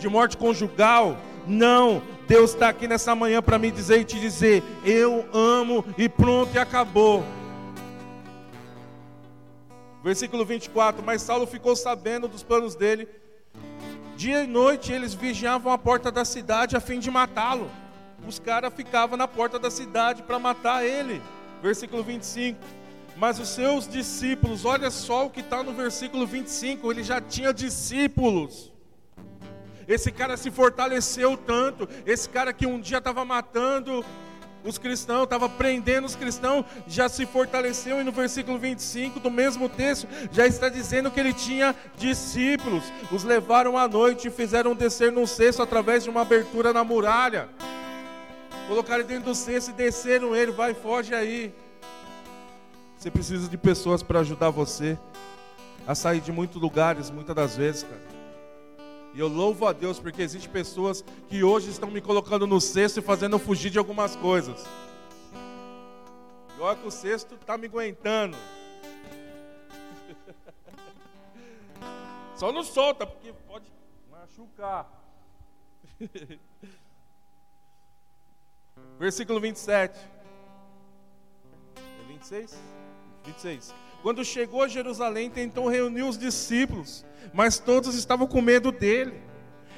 de 0.00 0.08
morte 0.08 0.36
conjugal. 0.36 1.16
Não, 1.46 2.02
Deus 2.26 2.52
está 2.52 2.68
aqui 2.68 2.88
nessa 2.88 3.14
manhã 3.14 3.40
para 3.40 3.58
me 3.58 3.70
dizer 3.70 4.00
e 4.00 4.04
te 4.04 4.18
dizer: 4.18 4.64
eu 4.84 5.24
amo 5.32 5.84
e 5.96 6.08
pronto 6.08 6.52
e 6.54 6.58
acabou. 6.58 7.24
Versículo 10.02 10.44
24: 10.44 11.04
Mas 11.04 11.22
Saulo 11.22 11.46
ficou 11.46 11.76
sabendo 11.76 12.26
dos 12.26 12.42
planos 12.42 12.74
dele 12.74 13.08
Dia 14.16 14.44
e 14.44 14.46
noite 14.46 14.92
eles 14.92 15.12
vigiavam 15.12 15.70
a 15.70 15.76
porta 15.76 16.10
da 16.10 16.24
cidade 16.24 16.74
a 16.74 16.80
fim 16.80 16.98
de 16.98 17.10
matá-lo. 17.10 17.70
Os 18.26 18.38
caras 18.38 18.72
ficavam 18.72 19.14
na 19.14 19.28
porta 19.28 19.58
da 19.58 19.70
cidade 19.70 20.22
para 20.22 20.38
matar 20.38 20.82
ele. 20.82 21.20
Versículo 21.62 22.02
25. 22.02 22.58
Mas 23.18 23.38
os 23.38 23.48
seus 23.48 23.86
discípulos, 23.86 24.64
olha 24.64 24.90
só 24.90 25.26
o 25.26 25.30
que 25.30 25.40
está 25.40 25.62
no 25.62 25.72
versículo 25.72 26.26
25, 26.26 26.90
ele 26.90 27.02
já 27.02 27.20
tinha 27.20 27.52
discípulos. 27.52 28.72
Esse 29.86 30.10
cara 30.10 30.36
se 30.36 30.50
fortaleceu 30.50 31.36
tanto, 31.36 31.88
esse 32.04 32.28
cara 32.28 32.52
que 32.52 32.66
um 32.66 32.80
dia 32.80 32.98
estava 32.98 33.24
matando 33.24 34.04
os 34.66 34.78
cristãos, 34.78 35.24
estava 35.24 35.48
prendendo 35.48 36.04
os 36.04 36.16
cristãos, 36.16 36.64
já 36.86 37.08
se 37.08 37.24
fortaleceu, 37.24 38.00
e 38.00 38.04
no 38.04 38.12
versículo 38.12 38.58
25 38.58 39.20
do 39.20 39.30
mesmo 39.30 39.68
texto, 39.68 40.08
já 40.32 40.46
está 40.46 40.68
dizendo 40.68 41.10
que 41.10 41.20
ele 41.20 41.32
tinha 41.32 41.74
discípulos, 41.96 42.84
os 43.12 43.22
levaram 43.22 43.78
à 43.78 43.86
noite 43.86 44.28
e 44.28 44.30
fizeram 44.30 44.74
descer 44.74 45.12
num 45.12 45.26
cesto 45.26 45.62
através 45.62 46.02
de 46.02 46.10
uma 46.10 46.22
abertura 46.22 46.72
na 46.72 46.82
muralha. 46.82 47.48
Colocaram 48.66 49.04
dentro 49.04 49.26
do 49.26 49.34
cesto 49.34 49.70
e 49.70 49.74
desceram 49.74 50.34
ele, 50.34 50.50
vai, 50.50 50.74
foge 50.74 51.14
aí. 51.14 51.54
Você 52.98 53.10
precisa 53.10 53.48
de 53.48 53.56
pessoas 53.56 54.02
para 54.02 54.20
ajudar 54.20 54.50
você 54.50 54.98
a 55.86 55.94
sair 55.94 56.20
de 56.20 56.32
muitos 56.32 56.60
lugares, 56.60 57.10
muitas 57.10 57.36
das 57.36 57.56
vezes, 57.56 57.84
cara. 57.84 58.15
E 59.16 59.18
eu 59.18 59.28
louvo 59.28 59.66
a 59.66 59.72
Deus 59.72 59.98
porque 59.98 60.20
existem 60.20 60.52
pessoas 60.52 61.02
que 61.26 61.42
hoje 61.42 61.70
estão 61.70 61.90
me 61.90 62.02
colocando 62.02 62.46
no 62.46 62.60
cesto 62.60 63.00
e 63.00 63.02
fazendo 63.02 63.38
fugir 63.38 63.70
de 63.70 63.78
algumas 63.78 64.14
coisas. 64.14 64.62
E 66.54 66.60
olha 66.60 66.76
que 66.76 66.86
o 66.86 66.90
cesto 66.90 67.34
está 67.34 67.56
me 67.56 67.64
aguentando. 67.66 68.36
Só 72.36 72.52
não 72.52 72.62
solta, 72.62 73.06
porque 73.06 73.32
pode 73.46 73.64
machucar. 74.10 74.86
Versículo 78.98 79.40
27. 79.40 79.98
É 81.76 82.06
26? 82.06 82.54
26. 83.24 83.74
Quando 84.06 84.24
chegou 84.24 84.62
a 84.62 84.68
Jerusalém, 84.68 85.28
tentou 85.28 85.68
reunir 85.68 86.04
os 86.04 86.16
discípulos 86.16 87.04
mas 87.32 87.58
todos 87.58 87.96
estavam 87.96 88.24
com 88.28 88.40
medo 88.40 88.70
dele, 88.70 89.20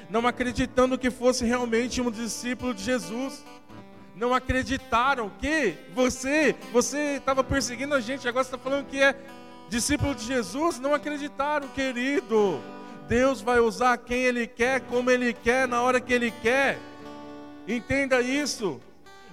não 0.07 0.27
acreditando 0.27 0.99
que 0.99 1.09
fosse 1.09 1.43
realmente 1.45 1.99
um 1.99 2.11
discípulo 2.11 2.75
de 2.75 2.83
Jesus. 2.83 3.43
Não 4.15 4.31
acreditaram 4.31 5.31
que 5.39 5.73
você, 5.95 6.55
você 6.71 7.15
estava 7.15 7.43
perseguindo 7.43 7.95
a 7.95 7.99
gente, 7.99 8.27
agora 8.27 8.43
você 8.43 8.53
está 8.53 8.57
falando 8.57 8.85
que 8.85 9.01
é 9.01 9.15
discípulo 9.67 10.13
de 10.13 10.25
Jesus. 10.25 10.79
Não 10.79 10.93
acreditaram, 10.93 11.67
querido. 11.69 12.61
Deus 13.07 13.41
vai 13.41 13.59
usar 13.59 13.97
quem 13.97 14.25
Ele 14.25 14.45
quer, 14.45 14.81
como 14.81 15.09
Ele 15.09 15.33
quer, 15.33 15.67
na 15.67 15.81
hora 15.81 15.99
que 15.99 16.13
Ele 16.13 16.29
quer. 16.29 16.77
Entenda 17.67 18.21
isso. 18.21 18.79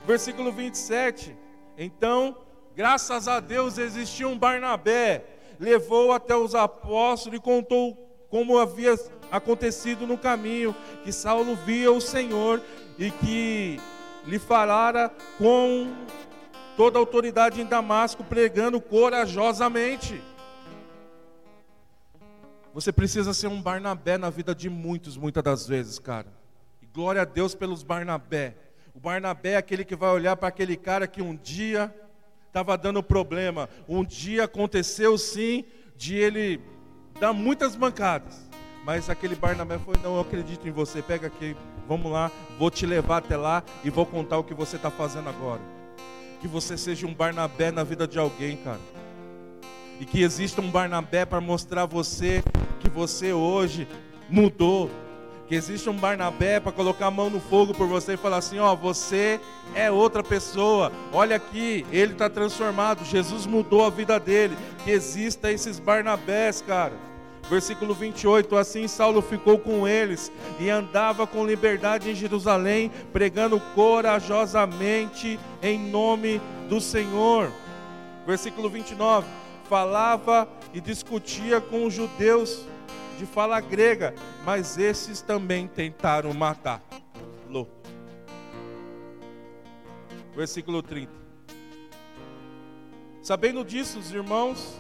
Versículo 0.07 0.51
27. 0.51 1.37
Então, 1.77 2.37
graças 2.77 3.27
a 3.27 3.41
Deus 3.41 3.79
existia 3.79 4.29
um 4.29 4.39
Barnabé, 4.39 5.25
levou 5.59 6.13
até 6.13 6.37
os 6.37 6.55
apóstolos 6.55 7.39
e 7.39 7.43
contou 7.43 7.95
como 8.29 8.59
havia 8.59 8.95
acontecido 9.33 10.07
no 10.07 10.19
caminho, 10.19 10.77
que 11.03 11.11
Saulo 11.11 11.57
via 11.57 11.91
o 11.91 12.03
Senhor 12.03 12.61
e 12.99 13.11
que 13.11 13.81
lhe 14.27 14.39
falara 14.39 15.11
com 15.39 15.91
toda 16.77 16.99
a 16.99 17.01
autoridade 17.01 17.63
em 17.63 17.65
Damasco, 17.65 18.23
pregando 18.23 18.79
corajosamente. 18.79 20.23
Você 22.75 22.93
precisa 22.93 23.33
ser 23.33 23.47
um 23.47 23.63
Barnabé 23.63 24.19
na 24.19 24.29
vida 24.29 24.55
de 24.55 24.69
muitos, 24.69 25.17
muitas 25.17 25.43
das 25.43 25.67
vezes, 25.67 25.99
cara. 25.99 26.27
E 26.83 26.87
glória 26.87 27.23
a 27.23 27.25
Deus 27.25 27.55
pelos 27.55 27.83
Barnabé. 27.83 28.55
O 28.95 29.01
Barnabé 29.01 29.53
é 29.53 29.57
aquele 29.57 29.85
que 29.85 29.97
vai 29.97 30.11
olhar 30.11 30.37
para 30.37 30.49
aquele 30.49 30.77
cara 30.77 31.07
que 31.07 31.23
um 31.23 31.35
dia 31.35 31.95
estava 32.57 32.79
dando 32.79 33.03
problema. 33.03 33.69
Um 33.87 34.03
dia 34.03 34.45
aconteceu 34.45 35.19
sim 35.19 35.65
de 35.95 36.17
ele 36.17 36.59
dá 37.21 37.31
muitas 37.31 37.77
bancadas. 37.77 38.47
Mas 38.83 39.11
aquele 39.11 39.35
Barnabé 39.35 39.79
foi: 39.79 39.95
Não, 40.03 40.15
eu 40.15 40.21
acredito 40.21 40.67
em 40.67 40.71
você. 40.71 41.03
Pega 41.03 41.27
aqui, 41.27 41.55
vamos 41.87 42.11
lá, 42.11 42.31
vou 42.59 42.71
te 42.71 42.87
levar 42.87 43.19
até 43.19 43.37
lá 43.37 43.63
e 43.85 43.91
vou 43.91 44.07
contar 44.07 44.39
o 44.39 44.45
que 44.45 44.55
você 44.55 44.77
está 44.77 44.91
fazendo 44.91 45.29
agora. 45.29 45.61
Que 46.41 46.49
você 46.49 46.79
seja 46.79 47.07
um 47.07 47.13
Barnabé 47.13 47.71
na 47.71 47.85
vida 47.85 48.09
de 48.09 48.19
alguém, 48.19 48.57
cara. 48.57 48.81
E 50.01 50.07
que 50.07 50.23
exista 50.23 50.63
um 50.63 50.71
Barnabé 50.71 51.27
para 51.27 51.41
mostrar 51.41 51.83
a 51.83 51.87
você 51.87 52.43
que 52.81 52.89
você 52.89 53.35
hoje 53.35 53.87
mudou. 54.31 54.91
Que 55.47 55.55
existe 55.55 55.89
um 55.89 55.97
Barnabé 55.97 56.59
para 56.59 56.73
colocar 56.73 57.07
a 57.07 57.11
mão 57.11 57.31
no 57.31 57.41
fogo 57.41 57.73
por 57.73 57.87
você 57.87 58.15
e 58.15 58.17
falar 58.17 58.39
assim: 58.39 58.59
Ó, 58.59 58.75
você 58.75 59.41
é 59.75 59.91
outra 59.91 60.23
pessoa. 60.23 60.91
Olha 61.13 61.37
aqui, 61.37 61.87
ele 61.93 62.13
está 62.13 62.29
transformado. 62.29 63.05
Jesus 63.05 63.47
mudou 63.47 63.85
a 63.85 63.91
vida 63.91 64.19
dele. 64.19 64.57
Que 64.85 64.91
exista 64.91 65.53
esses 65.53 65.79
Barnabés, 65.79 66.61
cara 66.61 67.07
Versículo 67.49 67.95
28: 67.95 68.57
Assim 68.57 68.89
Saulo 68.89 69.23
ficou 69.23 69.59
com 69.59 69.87
eles 69.87 70.33
e 70.59 70.69
andava 70.69 71.27
com 71.27 71.47
liberdade 71.47 72.11
em 72.11 72.15
Jerusalém, 72.15 72.91
pregando 73.13 73.61
corajosamente 73.75 75.39
em 75.63 75.79
nome 75.79 76.41
do 76.69 76.81
Senhor. 76.81 77.51
Versículo 78.27 78.69
29: 78.69 79.27
Falava 79.69 80.49
e 80.75 80.81
discutia 80.81 81.61
com 81.61 81.87
os 81.87 81.95
judeus 81.95 82.65
de 83.17 83.27
fala 83.27 83.61
grega, 83.61 84.15
mas 84.45 84.79
esses 84.79 85.21
também 85.21 85.67
tentaram 85.67 86.33
matá-lo. 86.33 87.69
Versículo 90.35 90.83
30. 90.83 91.11
Sabendo 93.23 93.65
disso, 93.65 93.99
os 93.99 94.13
irmãos 94.13 94.79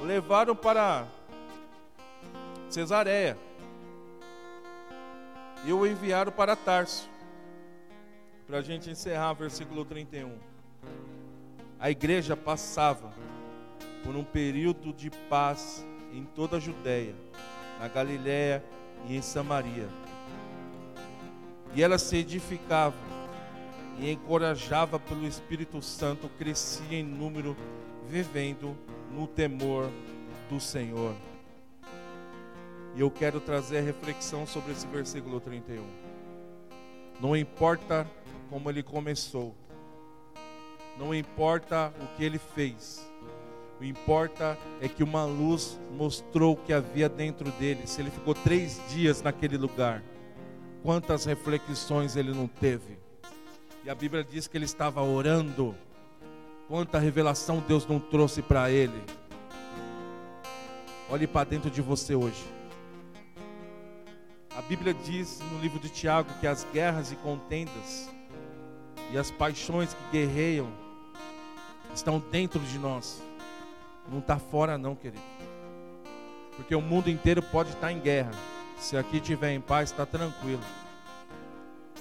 levaram 0.00 0.54
para 0.54 1.06
Cesareia 2.70 3.36
e 5.64 5.72
o 5.72 5.86
enviaram 5.86 6.32
para 6.32 6.54
Tarso. 6.54 7.08
Para 8.46 8.58
a 8.58 8.62
gente 8.62 8.88
encerrar, 8.88 9.32
versículo 9.32 9.84
31. 9.84 10.38
A 11.78 11.90
igreja 11.90 12.36
passava 12.36 13.12
por 14.04 14.14
um 14.14 14.22
período 14.22 14.92
de 14.92 15.10
paz 15.10 15.84
em 16.16 16.24
toda 16.24 16.56
a 16.56 16.60
Judéia, 16.60 17.14
na 17.78 17.88
Galiléia 17.88 18.64
e 19.08 19.16
em 19.16 19.22
Samaria. 19.22 19.88
E 21.74 21.82
ela 21.82 21.98
se 21.98 22.16
edificava 22.16 22.96
e 23.98 24.10
encorajava 24.10 24.98
pelo 24.98 25.26
Espírito 25.26 25.82
Santo, 25.82 26.28
crescia 26.38 26.98
em 26.98 27.02
número, 27.02 27.56
vivendo 28.08 28.76
no 29.10 29.26
temor 29.26 29.90
do 30.48 30.60
Senhor. 30.60 31.14
E 32.94 33.00
eu 33.00 33.10
quero 33.10 33.40
trazer 33.40 33.78
a 33.78 33.82
reflexão 33.82 34.46
sobre 34.46 34.72
esse 34.72 34.86
versículo 34.86 35.38
31. 35.38 35.84
Não 37.20 37.36
importa 37.36 38.06
como 38.48 38.70
ele 38.70 38.82
começou, 38.82 39.54
não 40.98 41.14
importa 41.14 41.92
o 42.00 42.16
que 42.16 42.24
ele 42.24 42.38
fez, 42.38 43.06
o 43.80 43.84
importa 43.84 44.56
é 44.80 44.88
que 44.88 45.02
uma 45.02 45.24
luz 45.24 45.78
mostrou 45.96 46.54
o 46.54 46.56
que 46.56 46.72
havia 46.72 47.08
dentro 47.08 47.50
dele. 47.52 47.86
Se 47.86 48.00
ele 48.00 48.10
ficou 48.10 48.34
três 48.34 48.80
dias 48.88 49.20
naquele 49.20 49.58
lugar, 49.58 50.02
quantas 50.82 51.24
reflexões 51.24 52.16
ele 52.16 52.32
não 52.32 52.46
teve? 52.46 52.98
E 53.84 53.90
a 53.90 53.94
Bíblia 53.94 54.24
diz 54.24 54.46
que 54.46 54.56
ele 54.56 54.64
estava 54.64 55.02
orando. 55.02 55.74
Quanta 56.68 56.98
revelação 56.98 57.62
Deus 57.66 57.86
não 57.86 58.00
trouxe 58.00 58.40
para 58.40 58.70
ele. 58.70 59.04
Olhe 61.10 61.26
para 61.26 61.48
dentro 61.48 61.70
de 61.70 61.82
você 61.82 62.14
hoje. 62.14 62.44
A 64.56 64.62
Bíblia 64.62 64.94
diz 64.94 65.40
no 65.52 65.60
livro 65.60 65.78
de 65.78 65.90
Tiago 65.90 66.30
que 66.40 66.46
as 66.46 66.66
guerras 66.72 67.12
e 67.12 67.16
contendas 67.16 68.10
e 69.12 69.18
as 69.18 69.30
paixões 69.30 69.92
que 69.92 70.18
guerreiam 70.18 70.68
estão 71.94 72.18
dentro 72.18 72.58
de 72.60 72.78
nós. 72.78 73.22
Não 74.08 74.18
está 74.18 74.38
fora 74.38 74.78
não, 74.78 74.94
querido. 74.94 75.22
Porque 76.56 76.74
o 76.74 76.80
mundo 76.80 77.10
inteiro 77.10 77.42
pode 77.42 77.70
estar 77.70 77.92
em 77.92 78.00
guerra. 78.00 78.30
Se 78.78 78.96
aqui 78.96 79.18
estiver 79.18 79.52
em 79.52 79.60
paz, 79.60 79.90
está 79.90 80.06
tranquilo. 80.06 80.62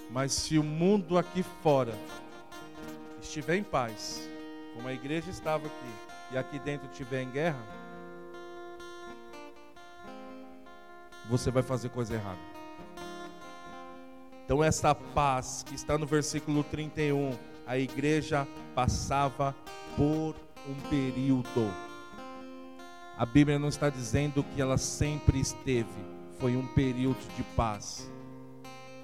Mas 0.09 0.33
se 0.33 0.57
o 0.57 0.63
mundo 0.63 1.17
aqui 1.17 1.43
fora 1.63 1.93
estiver 3.21 3.55
em 3.55 3.63
paz, 3.63 4.29
como 4.73 4.87
a 4.87 4.93
igreja 4.93 5.29
estava 5.29 5.67
aqui, 5.67 6.15
e 6.31 6.37
aqui 6.37 6.59
dentro 6.59 6.87
estiver 6.89 7.21
em 7.21 7.29
guerra, 7.29 7.61
você 11.29 11.49
vai 11.49 11.63
fazer 11.63 11.89
coisa 11.89 12.13
errada. 12.13 12.39
Então, 14.45 14.63
essa 14.63 14.93
paz 14.93 15.63
que 15.65 15.73
está 15.73 15.97
no 15.97 16.05
versículo 16.05 16.63
31, 16.63 17.35
a 17.65 17.79
igreja 17.79 18.47
passava 18.75 19.55
por 19.97 20.35
um 20.67 20.89
período. 20.89 21.73
A 23.17 23.25
Bíblia 23.25 23.57
não 23.57 23.69
está 23.69 23.89
dizendo 23.89 24.43
que 24.43 24.61
ela 24.61 24.77
sempre 24.77 25.39
esteve, 25.39 25.87
foi 26.37 26.57
um 26.57 26.67
período 26.67 27.25
de 27.37 27.43
paz. 27.55 28.11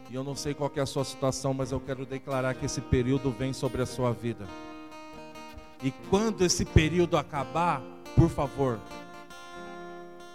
E 0.09 0.15
eu 0.15 0.21
não 0.21 0.35
sei 0.35 0.53
qual 0.53 0.69
é 0.75 0.81
a 0.81 0.85
sua 0.85 1.05
situação, 1.05 1.53
mas 1.53 1.71
eu 1.71 1.79
quero 1.79 2.05
declarar 2.05 2.53
que 2.53 2.65
esse 2.65 2.81
período 2.81 3.31
vem 3.31 3.53
sobre 3.53 3.81
a 3.81 3.85
sua 3.85 4.11
vida. 4.11 4.45
E 5.81 5.91
quando 6.09 6.43
esse 6.43 6.65
período 6.65 7.15
acabar, 7.15 7.81
por 8.13 8.29
favor, 8.29 8.77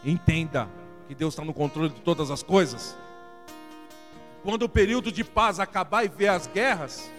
entenda 0.02 0.66
que 1.06 1.14
Deus 1.14 1.34
está 1.34 1.44
no 1.44 1.52
controle 1.52 1.90
de 1.90 2.00
todas 2.00 2.30
as 2.30 2.42
coisas. 2.42 2.96
Quando 4.42 4.62
o 4.62 4.68
período 4.70 5.12
de 5.12 5.22
paz 5.22 5.60
acabar 5.60 6.02
e 6.02 6.08
ver 6.08 6.28
as 6.28 6.46
guerras, 6.46 7.10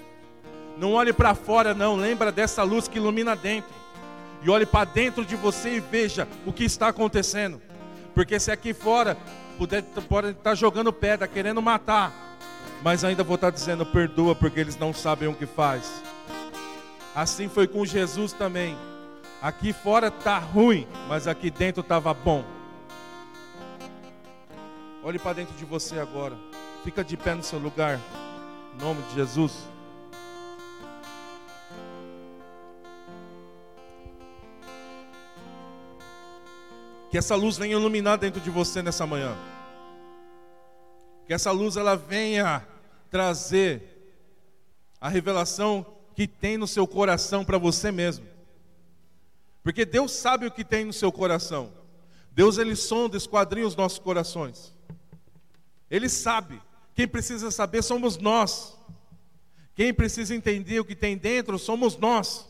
não 0.75 0.93
olhe 0.93 1.13
para 1.13 1.35
fora, 1.35 1.75
não, 1.75 1.95
lembra 1.95 2.31
dessa 2.31 2.63
luz 2.63 2.87
que 2.87 2.97
ilumina 2.97 3.35
dentro. 3.35 3.69
E 4.47 4.49
olhe 4.49 4.65
para 4.65 4.85
dentro 4.85 5.25
de 5.25 5.35
você 5.35 5.75
e 5.75 5.79
veja 5.81 6.25
o 6.45 6.53
que 6.53 6.63
está 6.63 6.87
acontecendo. 6.87 7.61
Porque 8.13 8.39
se 8.39 8.49
aqui 8.49 8.73
fora 8.73 9.17
puder, 9.57 9.83
pode 10.07 10.29
estar 10.29 10.55
jogando 10.55 10.93
pedra, 10.93 11.27
querendo 11.27 11.61
matar, 11.61 12.37
mas 12.81 13.03
ainda 13.03 13.25
vou 13.25 13.35
estar 13.35 13.49
dizendo 13.49 13.85
perdoa 13.85 14.33
porque 14.33 14.57
eles 14.57 14.77
não 14.77 14.93
sabem 14.93 15.27
o 15.27 15.33
que 15.33 15.45
faz. 15.45 16.01
Assim 17.13 17.49
foi 17.49 17.67
com 17.67 17.85
Jesus 17.85 18.31
também. 18.31 18.77
Aqui 19.41 19.73
fora 19.73 20.07
está 20.07 20.39
ruim, 20.39 20.87
mas 21.09 21.27
aqui 21.27 21.51
dentro 21.51 21.81
estava 21.81 22.13
bom. 22.13 22.45
Olhe 25.03 25.19
para 25.19 25.33
dentro 25.33 25.57
de 25.57 25.65
você 25.65 25.99
agora. 25.99 26.37
Fica 26.85 27.03
de 27.03 27.17
pé 27.17 27.35
no 27.35 27.43
seu 27.43 27.59
lugar. 27.59 27.99
Em 28.73 28.81
nome 28.81 29.01
de 29.09 29.15
Jesus. 29.15 29.67
Que 37.17 37.19
essa 37.19 37.33
luz 37.33 37.57
venha 37.57 37.73
iluminar 37.73 38.15
dentro 38.19 38.39
de 38.39 38.51
você 38.51 38.83
nessa 38.83 39.03
manhã. 39.07 39.35
Que 41.25 41.33
essa 41.33 41.49
luz 41.49 41.75
ela 41.75 41.95
venha 41.95 42.63
trazer 43.09 43.81
a 45.01 45.09
revelação 45.09 45.83
que 46.13 46.27
tem 46.27 46.59
no 46.59 46.67
seu 46.67 46.85
coração 46.85 47.43
para 47.43 47.57
você 47.57 47.91
mesmo. 47.91 48.23
Porque 49.63 49.83
Deus 49.83 50.11
sabe 50.11 50.45
o 50.45 50.51
que 50.51 50.63
tem 50.63 50.85
no 50.85 50.93
seu 50.93 51.11
coração. 51.11 51.73
Deus 52.33 52.59
ele 52.59 52.75
sonda, 52.75 53.17
esquadrinha 53.17 53.65
os 53.65 53.75
nossos 53.75 53.97
corações. 53.97 54.71
Ele 55.89 56.09
sabe. 56.09 56.61
Quem 56.93 57.07
precisa 57.07 57.49
saber 57.49 57.81
somos 57.81 58.19
nós. 58.19 58.77
Quem 59.73 59.91
precisa 59.91 60.35
entender 60.35 60.79
o 60.79 60.85
que 60.85 60.95
tem 60.95 61.17
dentro 61.17 61.57
somos 61.57 61.97
nós. 61.97 62.47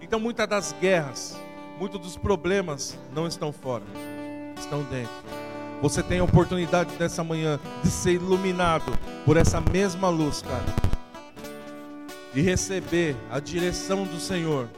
Então, 0.00 0.18
muitas 0.18 0.48
das 0.48 0.72
guerras, 0.72 1.36
muitos 1.78 2.00
dos 2.00 2.16
problemas 2.16 2.98
não 3.14 3.26
estão 3.26 3.52
fora, 3.52 3.84
estão 4.58 4.82
dentro. 4.84 5.12
Você 5.82 6.02
tem 6.02 6.20
a 6.20 6.24
oportunidade 6.24 6.90
nessa 6.98 7.22
manhã 7.22 7.60
de 7.82 7.90
ser 7.90 8.12
iluminado 8.12 8.96
por 9.24 9.36
essa 9.36 9.60
mesma 9.60 10.08
luz, 10.08 10.42
cara. 10.42 10.64
E 12.34 12.40
receber 12.40 13.16
a 13.30 13.38
direção 13.40 14.04
do 14.04 14.18
Senhor. 14.18 14.68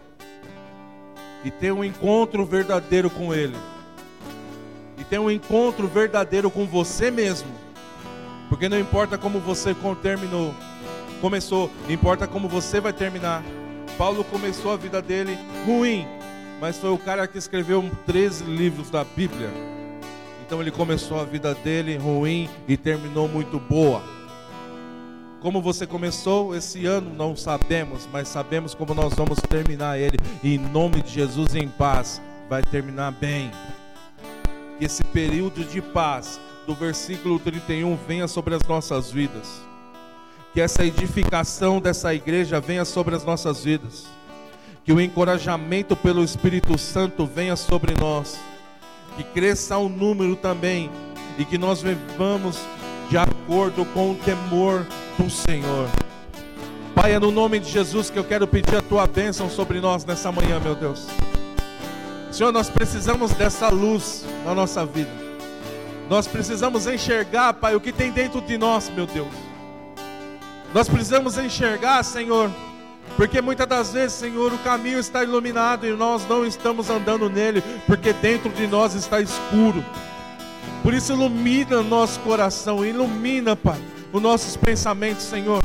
E 1.44 1.50
ter 1.50 1.72
um 1.72 1.84
encontro 1.84 2.44
verdadeiro 2.44 3.08
com 3.08 3.32
Ele. 3.32 3.56
E 4.96 5.04
ter 5.04 5.18
um 5.18 5.30
encontro 5.30 5.86
verdadeiro 5.86 6.50
com 6.50 6.66
você 6.66 7.10
mesmo 7.10 7.68
porque 8.48 8.68
não 8.68 8.78
importa 8.78 9.18
como 9.18 9.38
você 9.38 9.74
terminou, 10.02 10.54
começou, 11.20 11.70
importa 11.88 12.26
como 12.26 12.48
você 12.48 12.80
vai 12.80 12.92
terminar. 12.92 13.42
Paulo 13.98 14.24
começou 14.24 14.72
a 14.72 14.76
vida 14.76 15.02
dele 15.02 15.38
ruim, 15.66 16.06
mas 16.60 16.78
foi 16.78 16.90
o 16.90 16.98
cara 16.98 17.26
que 17.26 17.38
escreveu 17.38 17.88
13 18.06 18.44
livros 18.44 18.90
da 18.90 19.04
Bíblia. 19.04 19.50
Então 20.44 20.60
ele 20.60 20.70
começou 20.70 21.20
a 21.20 21.24
vida 21.24 21.54
dele 21.54 21.96
ruim 21.96 22.48
e 22.66 22.76
terminou 22.76 23.28
muito 23.28 23.60
boa. 23.60 24.02
Como 25.40 25.62
você 25.62 25.86
começou 25.86 26.56
esse 26.56 26.84
ano, 26.84 27.14
não 27.14 27.36
sabemos, 27.36 28.08
mas 28.12 28.28
sabemos 28.28 28.74
como 28.74 28.92
nós 28.92 29.14
vamos 29.14 29.38
terminar 29.48 29.98
ele. 29.98 30.18
E 30.42 30.54
em 30.54 30.58
nome 30.58 31.02
de 31.02 31.10
Jesus, 31.10 31.54
em 31.54 31.68
paz, 31.68 32.20
vai 32.48 32.62
terminar 32.62 33.12
bem. 33.12 33.52
Que 34.78 34.86
esse 34.86 35.04
período 35.04 35.64
de 35.64 35.80
paz 35.80 36.40
do 36.66 36.74
versículo 36.74 37.38
31 37.38 37.96
venha 38.08 38.26
sobre 38.26 38.54
as 38.54 38.62
nossas 38.62 39.12
vidas. 39.12 39.60
Que 40.52 40.60
essa 40.60 40.84
edificação 40.84 41.80
dessa 41.80 42.12
igreja 42.12 42.58
venha 42.58 42.84
sobre 42.84 43.14
as 43.14 43.24
nossas 43.24 43.62
vidas. 43.62 44.17
Que 44.88 44.92
o 44.94 44.98
encorajamento 45.02 45.94
pelo 45.94 46.24
Espírito 46.24 46.78
Santo 46.78 47.26
venha 47.26 47.56
sobre 47.56 47.92
nós. 48.00 48.40
Que 49.18 49.22
cresça 49.22 49.76
o 49.76 49.86
número 49.86 50.34
também. 50.34 50.90
E 51.36 51.44
que 51.44 51.58
nós 51.58 51.82
vivamos 51.82 52.58
de 53.10 53.18
acordo 53.18 53.84
com 53.84 54.12
o 54.12 54.14
temor 54.14 54.86
do 55.18 55.28
Senhor. 55.28 55.90
Pai, 56.94 57.12
é 57.12 57.18
no 57.18 57.30
nome 57.30 57.58
de 57.58 57.70
Jesus 57.70 58.08
que 58.08 58.18
eu 58.18 58.24
quero 58.24 58.46
pedir 58.46 58.76
a 58.76 58.80
tua 58.80 59.06
bênção 59.06 59.50
sobre 59.50 59.78
nós 59.78 60.06
nessa 60.06 60.32
manhã, 60.32 60.58
meu 60.58 60.74
Deus 60.74 61.06
Senhor, 62.32 62.50
nós 62.50 62.70
precisamos 62.70 63.32
dessa 63.32 63.68
luz 63.68 64.24
na 64.42 64.54
nossa 64.54 64.86
vida. 64.86 65.10
Nós 66.08 66.26
precisamos 66.26 66.86
enxergar, 66.86 67.52
Pai, 67.52 67.76
o 67.76 67.80
que 67.80 67.92
tem 67.92 68.10
dentro 68.10 68.40
de 68.40 68.56
nós, 68.56 68.88
meu 68.88 69.06
Deus. 69.06 69.28
Nós 70.72 70.88
precisamos 70.88 71.36
enxergar, 71.36 72.02
Senhor, 72.02 72.50
porque 73.18 73.42
muitas 73.42 73.66
das 73.66 73.92
vezes, 73.92 74.12
Senhor, 74.12 74.52
o 74.52 74.58
caminho 74.58 75.00
está 75.00 75.24
iluminado 75.24 75.84
e 75.84 75.90
nós 75.90 76.24
não 76.28 76.46
estamos 76.46 76.88
andando 76.88 77.28
nele, 77.28 77.60
porque 77.84 78.12
dentro 78.12 78.48
de 78.48 78.64
nós 78.68 78.94
está 78.94 79.20
escuro. 79.20 79.84
Por 80.84 80.94
isso, 80.94 81.12
ilumina 81.14 81.82
nosso 81.82 82.20
coração, 82.20 82.84
ilumina, 82.84 83.56
Pai, 83.56 83.80
os 84.12 84.22
nossos 84.22 84.56
pensamentos, 84.56 85.24
Senhor. 85.24 85.60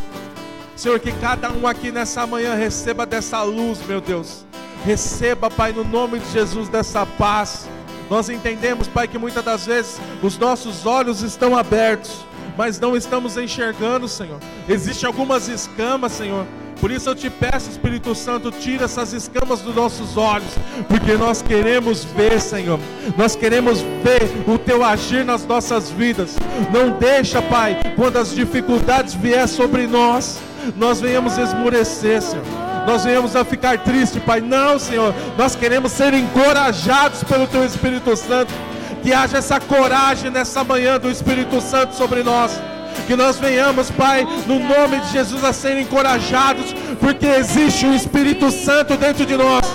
Senhor, 0.76 1.00
que 1.00 1.12
cada 1.12 1.52
um 1.52 1.68
aqui 1.68 1.92
nessa 1.92 2.26
manhã 2.26 2.56
receba 2.56 3.06
dessa 3.06 3.44
luz, 3.44 3.86
meu 3.86 4.02
Deus. 4.02 4.44
Receba, 4.84 5.48
Pai, 5.48 5.72
no 5.74 5.84
nome 5.84 6.18
de 6.18 6.32
Jesus, 6.32 6.68
dessa 6.70 7.06
paz. 7.06 7.70
Nós 8.10 8.30
entendemos, 8.30 8.88
Pai, 8.88 9.08
que 9.08 9.20
muitas 9.20 9.46
das 9.46 9.68
vezes 9.68 10.02
os 10.24 10.40
nossos 10.40 10.88
olhos 10.88 11.22
estão 11.22 11.56
abertos, 11.56 12.26
mas 12.58 12.80
não 12.80 12.98
estamos 12.98 13.38
enxergando, 13.38 14.08
Senhor. 14.08 14.40
Existem 14.68 15.06
algumas 15.06 15.48
escamas, 15.48 16.14
Senhor, 16.14 16.48
por 16.80 16.92
isso 16.92 17.10
eu 17.10 17.16
te 17.16 17.30
peço, 17.30 17.70
Espírito 17.70 18.14
Santo, 18.14 18.52
tira 18.52 18.86
essas 18.86 19.14
escamas 19.14 19.62
dos 19.62 19.76
nossos 19.76 20.18
olhos, 20.18 20.54
porque 20.88 21.14
nós 21.14 21.42
queremos 21.42 22.04
ver, 22.04 22.40
Senhor. 22.40 22.80
Nós 23.18 23.36
queremos 23.36 23.82
ver 23.82 24.22
o 24.48 24.58
teu 24.58 24.84
agir 24.84 25.26
nas 25.26 25.46
nossas 25.46 25.90
vidas. 25.90 26.36
Não 26.72 26.92
deixa, 26.92 27.42
Pai, 27.42 27.80
quando 27.96 28.18
as 28.18 28.34
dificuldades 28.34 29.14
vier 29.14 29.48
sobre 29.48 29.88
nós, 29.88 30.40
nós 30.78 31.00
venhamos 31.02 31.38
esmurecer, 31.38 32.22
Senhor. 32.22 32.46
Nós 32.86 33.06
venhamos 33.06 33.36
a 33.36 33.46
ficar 33.46 33.78
triste, 33.80 34.20
Pai. 34.20 34.42
Não, 34.42 34.78
Senhor. 34.78 35.14
Nós 35.38 35.56
queremos 35.56 35.92
ser 35.92 36.14
encorajados 36.14 37.24
pelo 37.24 37.48
teu 37.48 37.64
Espírito 37.64 38.16
Santo. 38.18 38.54
Que 39.02 39.14
haja 39.14 39.38
essa 39.38 39.60
coragem 39.60 40.32
nessa 40.32 40.64
manhã 40.64 41.00
do 41.00 41.10
Espírito 41.10 41.60
Santo 41.60 41.94
sobre 41.96 42.24
nós 42.24 42.60
que 43.08 43.16
nós 43.16 43.38
venhamos, 43.38 43.92
Pai, 43.92 44.28
no 44.48 44.60
nome 44.60 45.00
de 45.02 45.12
Jesus, 45.12 45.44
a 45.44 45.54
ser 45.54 45.78
encorajados, 45.78 46.74
porque 47.00 47.26
existe 47.26 47.86
um 47.86 47.94
Espírito 47.94 48.52
Santo 48.52 48.96
dentro 48.96 49.26
de 49.26 49.36
nós. 49.36 49.66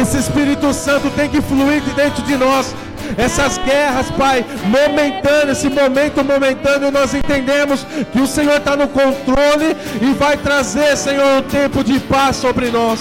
Esse 0.00 0.18
Espírito 0.18 0.72
Santo 0.72 1.10
tem 1.10 1.28
que 1.28 1.40
fluir 1.42 1.80
de 1.82 1.90
dentro 1.90 2.22
de 2.22 2.36
nós. 2.36 2.74
Essas 3.18 3.58
guerras, 3.58 4.10
Pai, 4.12 4.44
momentâneas, 4.64 5.58
esse 5.58 5.68
momento 5.68 6.24
momentâneo, 6.24 6.90
nós 6.90 7.14
entendemos 7.14 7.86
que 8.12 8.20
o 8.20 8.26
Senhor 8.26 8.56
está 8.56 8.76
no 8.76 8.88
controle 8.88 9.76
e 10.00 10.12
vai 10.14 10.36
trazer, 10.36 10.96
Senhor, 10.96 11.38
um 11.38 11.42
tempo 11.42 11.84
de 11.84 12.00
paz 12.00 12.36
sobre 12.36 12.70
nós. 12.70 13.00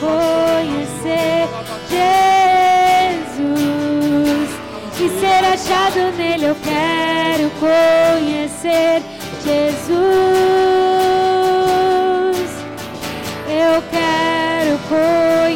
Conhecer 0.00 1.48
Jesus 1.90 2.87
e 5.00 5.08
ser 5.20 5.44
achado 5.44 6.16
nele, 6.16 6.46
eu 6.46 6.56
quero 6.56 7.50
conhecer 7.60 9.00
Jesus. 9.44 9.98
Eu 13.48 13.82
quero 13.90 14.78
conhecer 14.88 15.47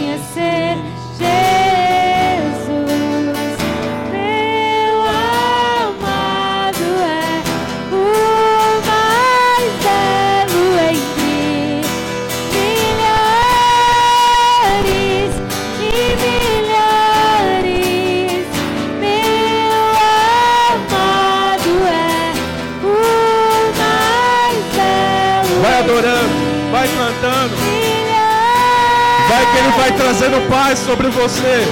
vai 29.77 29.93
trazendo 29.93 30.49
paz 30.49 30.79
sobre 30.79 31.09
você. 31.09 31.67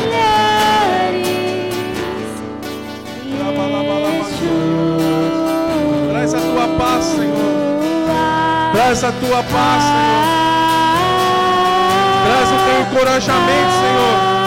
Traz 6.08 6.34
a 6.34 6.40
tua 6.40 6.68
paz, 6.78 7.04
Senhor. 7.04 8.72
Traz 8.72 9.04
a 9.04 9.12
tua 9.12 9.42
paz, 9.42 9.82
Senhor. 9.82 10.20
Traz 12.24 12.48
o 12.48 12.56
teu 12.66 12.80
encorajamento, 12.82 13.72
Senhor. 13.80 14.39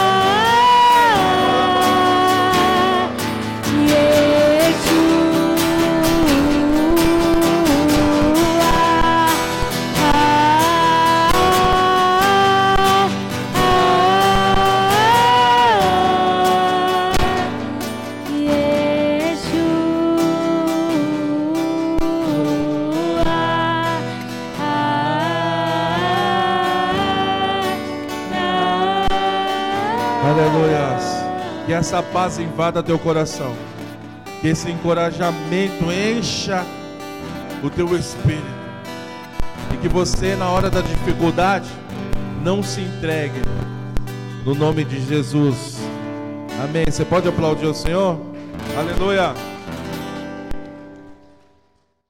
Essa 31.84 32.02
paz 32.02 32.38
invada 32.38 32.82
teu 32.82 32.98
coração. 32.98 33.54
Que 34.40 34.48
esse 34.48 34.70
encorajamento 34.70 35.92
encha 35.92 36.64
o 37.62 37.68
teu 37.68 37.94
espírito. 37.94 38.42
E 39.70 39.76
que 39.76 39.88
você, 39.88 40.34
na 40.34 40.48
hora 40.48 40.70
da 40.70 40.80
dificuldade, 40.80 41.68
não 42.42 42.62
se 42.62 42.80
entregue. 42.80 43.38
No 44.46 44.54
nome 44.54 44.82
de 44.82 44.98
Jesus. 45.04 45.78
Amém. 46.62 46.86
Você 46.86 47.04
pode 47.04 47.28
aplaudir 47.28 47.66
o 47.66 47.74
Senhor? 47.74 48.18
Aleluia. 48.78 49.34